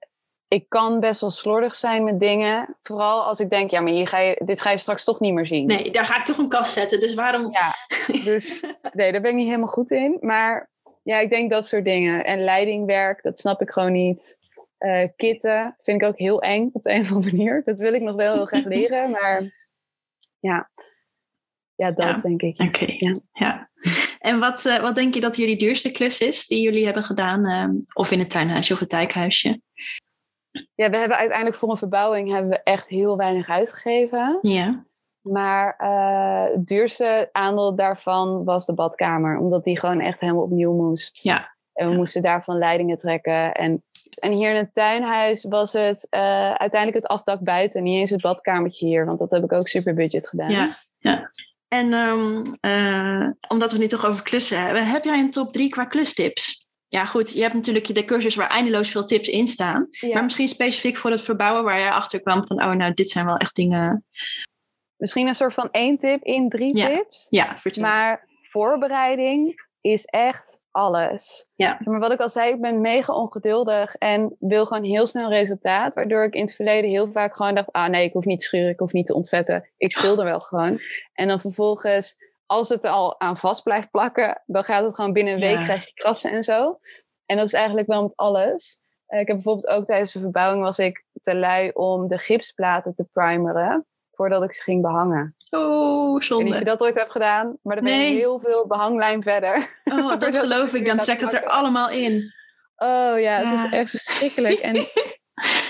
[0.53, 2.77] ik kan best wel slordig zijn met dingen.
[2.83, 5.35] Vooral als ik denk, ja, maar hier ga je, dit ga je straks toch niet
[5.35, 5.67] meer zien.
[5.67, 7.01] Nee, daar ga ik toch een kast zetten.
[7.01, 7.53] Dus waarom...
[7.53, 7.73] Ja,
[8.33, 10.19] dus nee, daar ben ik niet helemaal goed in.
[10.21, 10.71] Maar
[11.03, 12.25] ja, ik denk dat soort dingen.
[12.25, 14.39] En leidingwerk, dat snap ik gewoon niet.
[14.79, 17.63] Eh, kitten vind ik ook heel eng op de een of andere manier.
[17.65, 19.11] Dat wil ik nog wel heel graag leren.
[19.11, 19.53] Maar
[20.41, 20.71] ja,
[21.75, 22.17] ja dat Ja.
[22.17, 22.61] denk ik.
[22.61, 23.17] Oké, Ja.
[23.33, 23.71] ja.
[24.19, 27.47] En wat, eh, wat denk je dat jullie duurste klus is die jullie hebben gedaan?
[27.47, 29.61] ehm, of in het tuinhuisje of het dijkhuisje?
[30.75, 34.39] Ja, we hebben uiteindelijk voor een verbouwing hebben we echt heel weinig uitgegeven.
[34.43, 34.85] Ja.
[35.21, 39.39] Maar eh, het duurste aandeel daarvan was de badkamer.
[39.39, 41.23] Omdat die gewoon echt helemaal opnieuw moest.
[41.23, 41.55] Ja.
[41.73, 43.55] En we moesten daarvan leidingen trekken.
[43.55, 43.83] En,
[44.19, 47.83] en hier in het tuinhuis was het eh, uiteindelijk het afdak buiten.
[47.83, 49.07] Niet eens het badkamertje hier.
[49.07, 50.51] Want dat heb ik ook super budget gedaan.
[50.51, 51.31] Ja, ja.
[51.69, 55.53] En ehm, eh, omdat we het nu toch over klussen hebben, heb jij een top
[55.53, 56.62] 3 qua klustips?
[56.93, 59.87] Ja, goed, je hebt natuurlijk de cursus waar eindeloos veel tips in staan.
[59.91, 60.13] Ja.
[60.13, 63.27] Maar misschien specifiek voor het verbouwen waar jij achter kwam van, oh, nou, dit zijn
[63.27, 64.05] wel echt dingen.
[64.97, 66.87] Misschien een soort van één tip in drie Ja.
[66.87, 67.27] tips.
[67.29, 67.83] Ja, vertel.
[67.83, 71.49] Maar voorbereiding is echt alles.
[71.55, 71.79] Ja.
[71.85, 75.95] Maar wat ik al zei, ik ben mega ongeduldig en wil gewoon heel snel resultaat.
[75.95, 78.47] Waardoor ik in het verleden heel vaak gewoon dacht, ah nee, ik hoef niet te
[78.47, 79.69] schuren, ik hoef niet te ontvetten.
[79.77, 80.81] Ik schilder wel gewoon.
[81.13, 82.17] En dan vervolgens,
[82.47, 85.59] als het er al aan vast blijft plakken, dan gaat het gewoon binnen een week,
[85.59, 85.65] Ja.
[85.65, 86.79] krijg je krassen en zo.
[87.27, 88.81] En dat is eigenlijk wel met alles.
[89.07, 92.95] Eh, ik heb bijvoorbeeld ook tijdens de verbouwing was ik te lui om de gipsplaten
[92.95, 93.87] te primeren.
[94.15, 95.37] Voordat ik ze ging behangen.
[95.51, 96.65] Oh, Ik niet of je zonde.
[96.65, 98.11] dat ooit hebt gedaan, maar dan ben Nee.
[98.13, 99.81] je heel veel behanglijn verder.
[99.85, 100.87] Oh, dat geloof ik.
[100.87, 102.33] Dan trekt het er allemaal in.
[102.77, 103.53] Oh ja, het Ja.
[103.53, 104.59] is echt verschrikkelijk.
[104.59, 104.75] En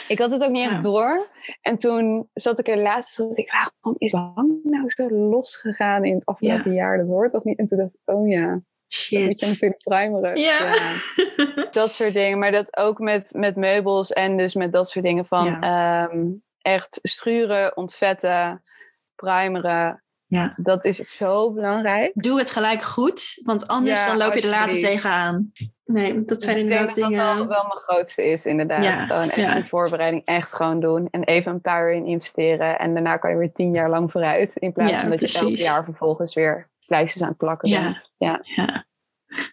[0.08, 1.28] ik had het ook niet echt door.
[1.60, 6.14] En toen zat ik er laatst en ik, waarom is hang nou zo losgegaan in
[6.14, 6.98] het afgelopen jaar?
[6.98, 7.58] Dat hoort toch niet?
[7.58, 9.42] En toen dacht ik, oh ja, Shit.
[9.42, 10.38] Ik natuurlijk primerig.
[10.38, 10.74] Ja.
[11.70, 12.38] Dat soort dingen.
[12.38, 16.26] Maar dat ook met, met meubels en dus met dat soort dingen van ehm,
[16.62, 18.60] echt schuren, ontvetten,
[19.14, 20.01] primeren.
[20.32, 20.54] Ja.
[20.56, 22.10] Dat is zo belangrijk.
[22.14, 25.52] Doe het gelijk goed, want anders dan loop je er later tegenaan.
[25.84, 27.26] Nee, dat dus zijn inderdaad dingen...
[27.26, 28.84] Dat wel, wel mijn grootste is inderdaad.
[28.84, 29.06] Ja.
[29.06, 31.08] Gewoon echt die voorbereiding echt gewoon doen.
[31.10, 32.78] En even een paar uur in investeren.
[32.78, 34.56] En daarna kan je weer tien jaar lang vooruit.
[34.56, 35.40] In plaats van dat precies.
[35.40, 37.82] je elk jaar vervolgens weer lijstjes aan het plakken ja.
[37.82, 38.12] bent.
[38.16, 38.40] Ja.
[38.42, 38.86] ja.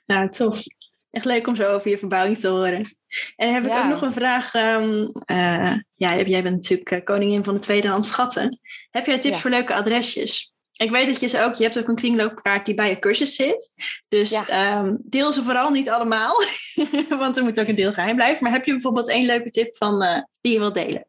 [0.06, 0.64] Nou, tof.
[1.12, 2.98] Echt leuk om zo over je verbouwing te horen.
[3.36, 4.54] En heb ik ook nog een vraag.
[4.54, 8.60] Um, uh, ja, jij bent natuurlijk koningin van de tweedehands schatten.
[8.90, 10.54] Heb jij tips voor leuke adresjes?
[10.82, 13.36] Ik weet dat je ze ook, je hebt ook een kringloopkaart die bij je cursus
[13.36, 13.74] zit.
[14.08, 14.78] Dus ja.
[14.78, 16.36] um, deel ze vooral niet allemaal,
[17.20, 18.44] want er moet ook een deel geheim blijven.
[18.44, 21.06] Maar heb je bijvoorbeeld één leuke tip van, uh, die je wilt delen?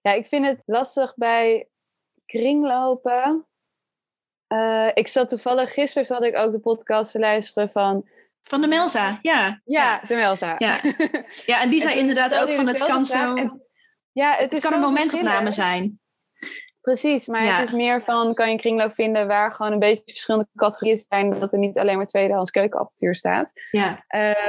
[0.00, 1.68] Ja, ik vind het lastig bij
[2.26, 3.46] kringlopen.
[4.48, 8.08] Uh, ik zat toevallig, gisteren zat ik ook de podcast te luisteren van...
[8.42, 9.60] Van de Melza, ja.
[9.64, 10.54] Ja, de Melza.
[10.58, 10.80] Ja,
[11.46, 13.34] ja en die zei inderdaad ook van het kan zo...
[13.34, 13.62] En,
[14.12, 16.00] ja, het, het kan een momentopname zijn.
[16.86, 17.56] Precies, maar ja.
[17.56, 20.96] het is meer van, kan je een kringloop vinden waar gewoon een beetje verschillende categorieën
[20.96, 23.52] zijn, dat er niet alleen maar tweedehands keukenapparatuur staat.
[23.70, 24.04] Ja.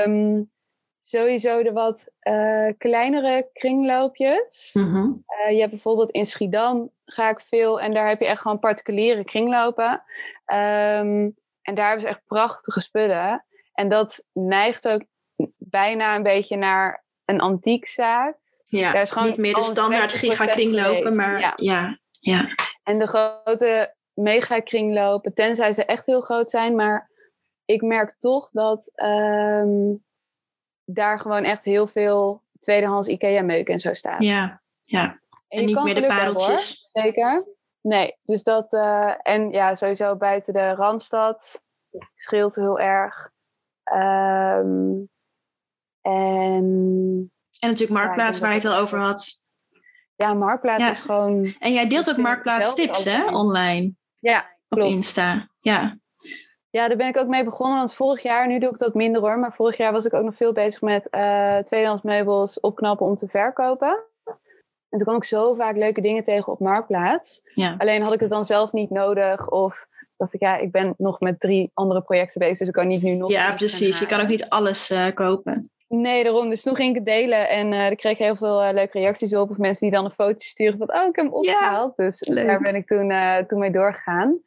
[0.06, 0.52] Um,
[1.00, 4.70] sowieso de wat uh, kleinere kringloopjes.
[4.74, 5.24] Mm -hmm.
[5.28, 8.60] uh, je hebt bijvoorbeeld in Schiedam ga ik veel en daar heb je echt gewoon
[8.60, 9.92] particuliere kringlopen.
[10.46, 13.46] Um, en daar hebben ze echt prachtige spullen.
[13.74, 15.04] En dat neigt ook
[15.58, 18.38] bijna een beetje naar een antiekzaak.
[18.64, 21.54] Ja, daar is gewoon niet meer de standaard giga kringlopen, maar ja.
[21.56, 21.98] ja.
[22.20, 22.56] Ja.
[22.84, 27.12] En de grote mega kringlopen, tenzij ze echt heel groot zijn, maar
[27.66, 30.04] ik merk toch dat um,
[30.84, 34.24] daar gewoon echt heel veel tweedehands IKEA-meuk en zo staat.
[34.24, 35.20] Ja, ja.
[35.48, 36.90] En, en niet meer de pareltjes.
[36.92, 37.46] Hebben, Zeker.
[37.82, 41.62] Nee, dus dat, uh, en ja, sowieso buiten de Randstad
[42.16, 43.32] scheelt heel erg.
[43.94, 45.10] Um,
[46.02, 49.47] en, en natuurlijk Marktplaats, ja, waar je het al over had.
[50.18, 50.90] Ja, Marktplaats ja.
[50.90, 51.54] is gewoon...
[51.60, 53.94] En jij deelt ook Marktplaats tips, hè, online?
[54.20, 54.80] Ja, Op.
[54.80, 55.98] Insta, ja.
[56.70, 59.22] Ja, daar ben ik ook mee begonnen, want vorig jaar, nu doe ik dat minder
[59.22, 63.06] hoor, maar vorig jaar was ik ook nog veel bezig met uh, tweedehands meubels opknappen
[63.06, 64.04] om te verkopen.
[64.90, 67.42] En toen kwam ik zo vaak leuke dingen tegen op Marktplaats.
[67.44, 67.76] Ja.
[67.78, 69.88] Alleen had ik het dan zelf niet nodig of
[70.18, 73.02] dacht ik, ja, ik ben nog met drie andere projecten bezig, dus ik kan niet
[73.02, 73.32] nu nog...
[73.32, 74.00] Ja, precies.
[74.00, 75.72] Je kan ook niet alles uh, kopen.
[75.88, 76.50] Nee, daarom.
[76.50, 79.36] Dus toen ging ik het delen en uh, ik kreeg heel veel uh, leuke reacties
[79.36, 79.50] op.
[79.50, 81.94] Of mensen die dan een foto sturen van, oh, ik heb hem opgehaald.
[81.98, 82.46] Ja, dus leuk.
[82.46, 84.40] daar ben ik toen, uh, toen mee doorgegaan.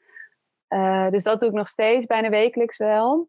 [1.11, 3.29] dus dat doe ik nog steeds, bijna wekelijks wel.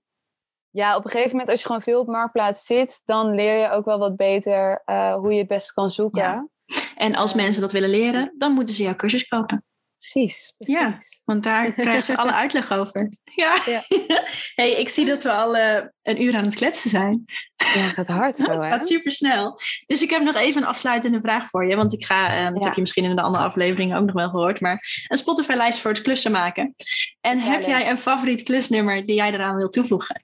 [0.69, 3.69] Ja, op een gegeven moment als je gewoon veel op Marktplaats zit, dan leer je
[3.69, 4.81] ook wel wat beter
[5.19, 6.21] hoe je het beste kan zoeken.
[6.21, 6.47] Ja.
[6.95, 9.65] En als mensen dat willen leren, dan moeten ze jouw cursus kopen.
[10.01, 10.75] Precies, precies.
[10.75, 13.11] Ja, want daar krijgen ze alle uitleg over.
[13.35, 13.61] Ja.
[13.65, 13.83] ja.
[14.55, 17.23] hey, ik zie dat we al uh, een uur aan het kletsen zijn.
[17.55, 19.59] Ja, het gaat hard zo, Het gaat super snel.
[19.85, 21.75] Dus ik heb nog even een afsluitende vraag voor je.
[21.75, 22.65] Want ik ga, uh, dat ja.
[22.65, 25.91] heb je misschien in de andere afleveringen ook nog wel gehoord, maar een Spotify-lijst voor
[25.91, 26.75] het klussen maken.
[27.19, 27.69] En ja, heb leuk.
[27.69, 30.23] jij een favoriet klusnummer die jij eraan wil toevoegen?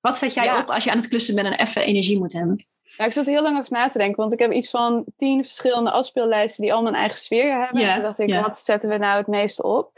[0.00, 2.66] Wat zet jij op als je aan het klussen bent en even energie moet hebben?
[3.00, 5.44] Nou, ik zat heel lang over na te denken, want ik heb iets van tien
[5.44, 7.82] verschillende afspeellijsten die allemaal een eigen sfeer hebben.
[7.82, 9.92] Ja, toen dacht ik, wat zetten we nou het meeste op?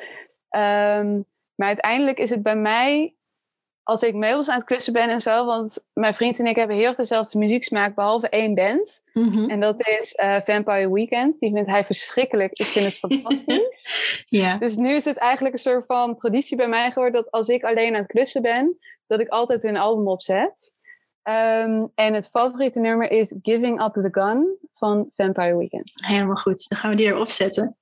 [0.51, 3.15] Um, maar uiteindelijk is het bij mij,
[3.83, 6.77] als ik meubels aan het klussen ben en zo, want mijn vriend en ik hebben
[6.77, 9.03] heel dezelfde muzieksmaak, behalve één band.
[9.13, 9.51] Mm -hmm.
[9.51, 11.41] En dat is uh, Vampire Weekend.
[11.41, 12.53] Die vindt hij verschrikkelijk.
[12.53, 14.27] Ik vind het fantastisch.
[14.59, 17.65] Dus nu is het eigenlijk een soort van traditie bij mij geworden dat als ik
[17.65, 20.81] alleen aan het klussen ben, dat ik altijd hun album opzet.
[21.25, 25.93] Um, en het favoriete nummer is Giving Up the Gun van Vampire Weekend.
[25.95, 27.77] Helemaal goed, dan gaan we die erop zetten.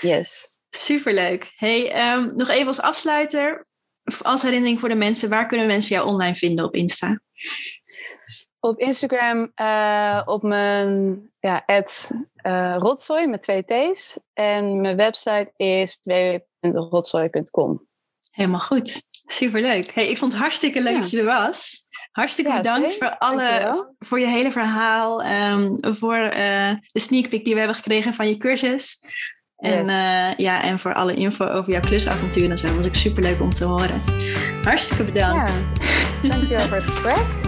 [0.00, 0.52] Yes.
[0.70, 1.52] Superleuk.
[1.56, 3.66] Hey, um, nog even als afsluiter,
[4.22, 7.20] als herinnering voor de mensen, waar kunnen mensen jou online vinden op Insta?
[8.60, 12.10] Op Instagram uh, op mijn ja, ad,
[12.46, 14.16] uh, rotzooi met twee T's.
[14.32, 17.86] En mijn website is www.rotzooi.com.
[18.30, 19.13] Helemaal goed.
[19.26, 19.90] Superleuk.
[19.94, 21.00] Hey, ik vond het hartstikke leuk ja.
[21.00, 21.82] dat je er was.
[22.12, 25.24] Hartstikke ja, bedankt voor, alle, voor je hele verhaal.
[25.24, 26.30] Um, voor uh,
[26.92, 28.98] de sneak peek die we hebben gekregen van je cursus.
[29.56, 29.88] En, yes.
[29.88, 32.66] uh, ja, en voor alle info over jouw klusavontuur en zo.
[32.66, 34.02] Dat was ook super leuk om te horen.
[34.64, 35.64] Hartstikke bedankt.
[36.22, 36.28] Ja.
[36.28, 37.43] Dankjewel voor het gesprek.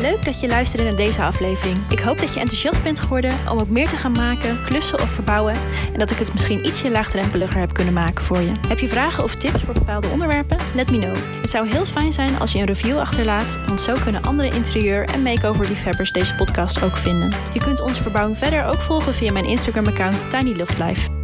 [0.00, 1.76] Leuk dat je luisterde naar deze aflevering.
[1.88, 5.10] Ik hoop dat je enthousiast bent geworden om ook meer te gaan maken, klussen of
[5.10, 5.54] verbouwen.
[5.92, 8.52] En dat ik het misschien ietsje laagdrempeliger heb kunnen maken voor je.
[8.68, 10.58] Heb je vragen of tips voor bepaalde onderwerpen?
[10.74, 11.16] Let me know.
[11.40, 15.08] Het zou heel fijn zijn als je een review achterlaat, want zo kunnen andere interieur-
[15.08, 17.32] en makeover-liefhebbers deze podcast ook vinden.
[17.52, 21.19] Je kunt onze verbouwing verder ook volgen via mijn Instagram-account Tiny Loft Life.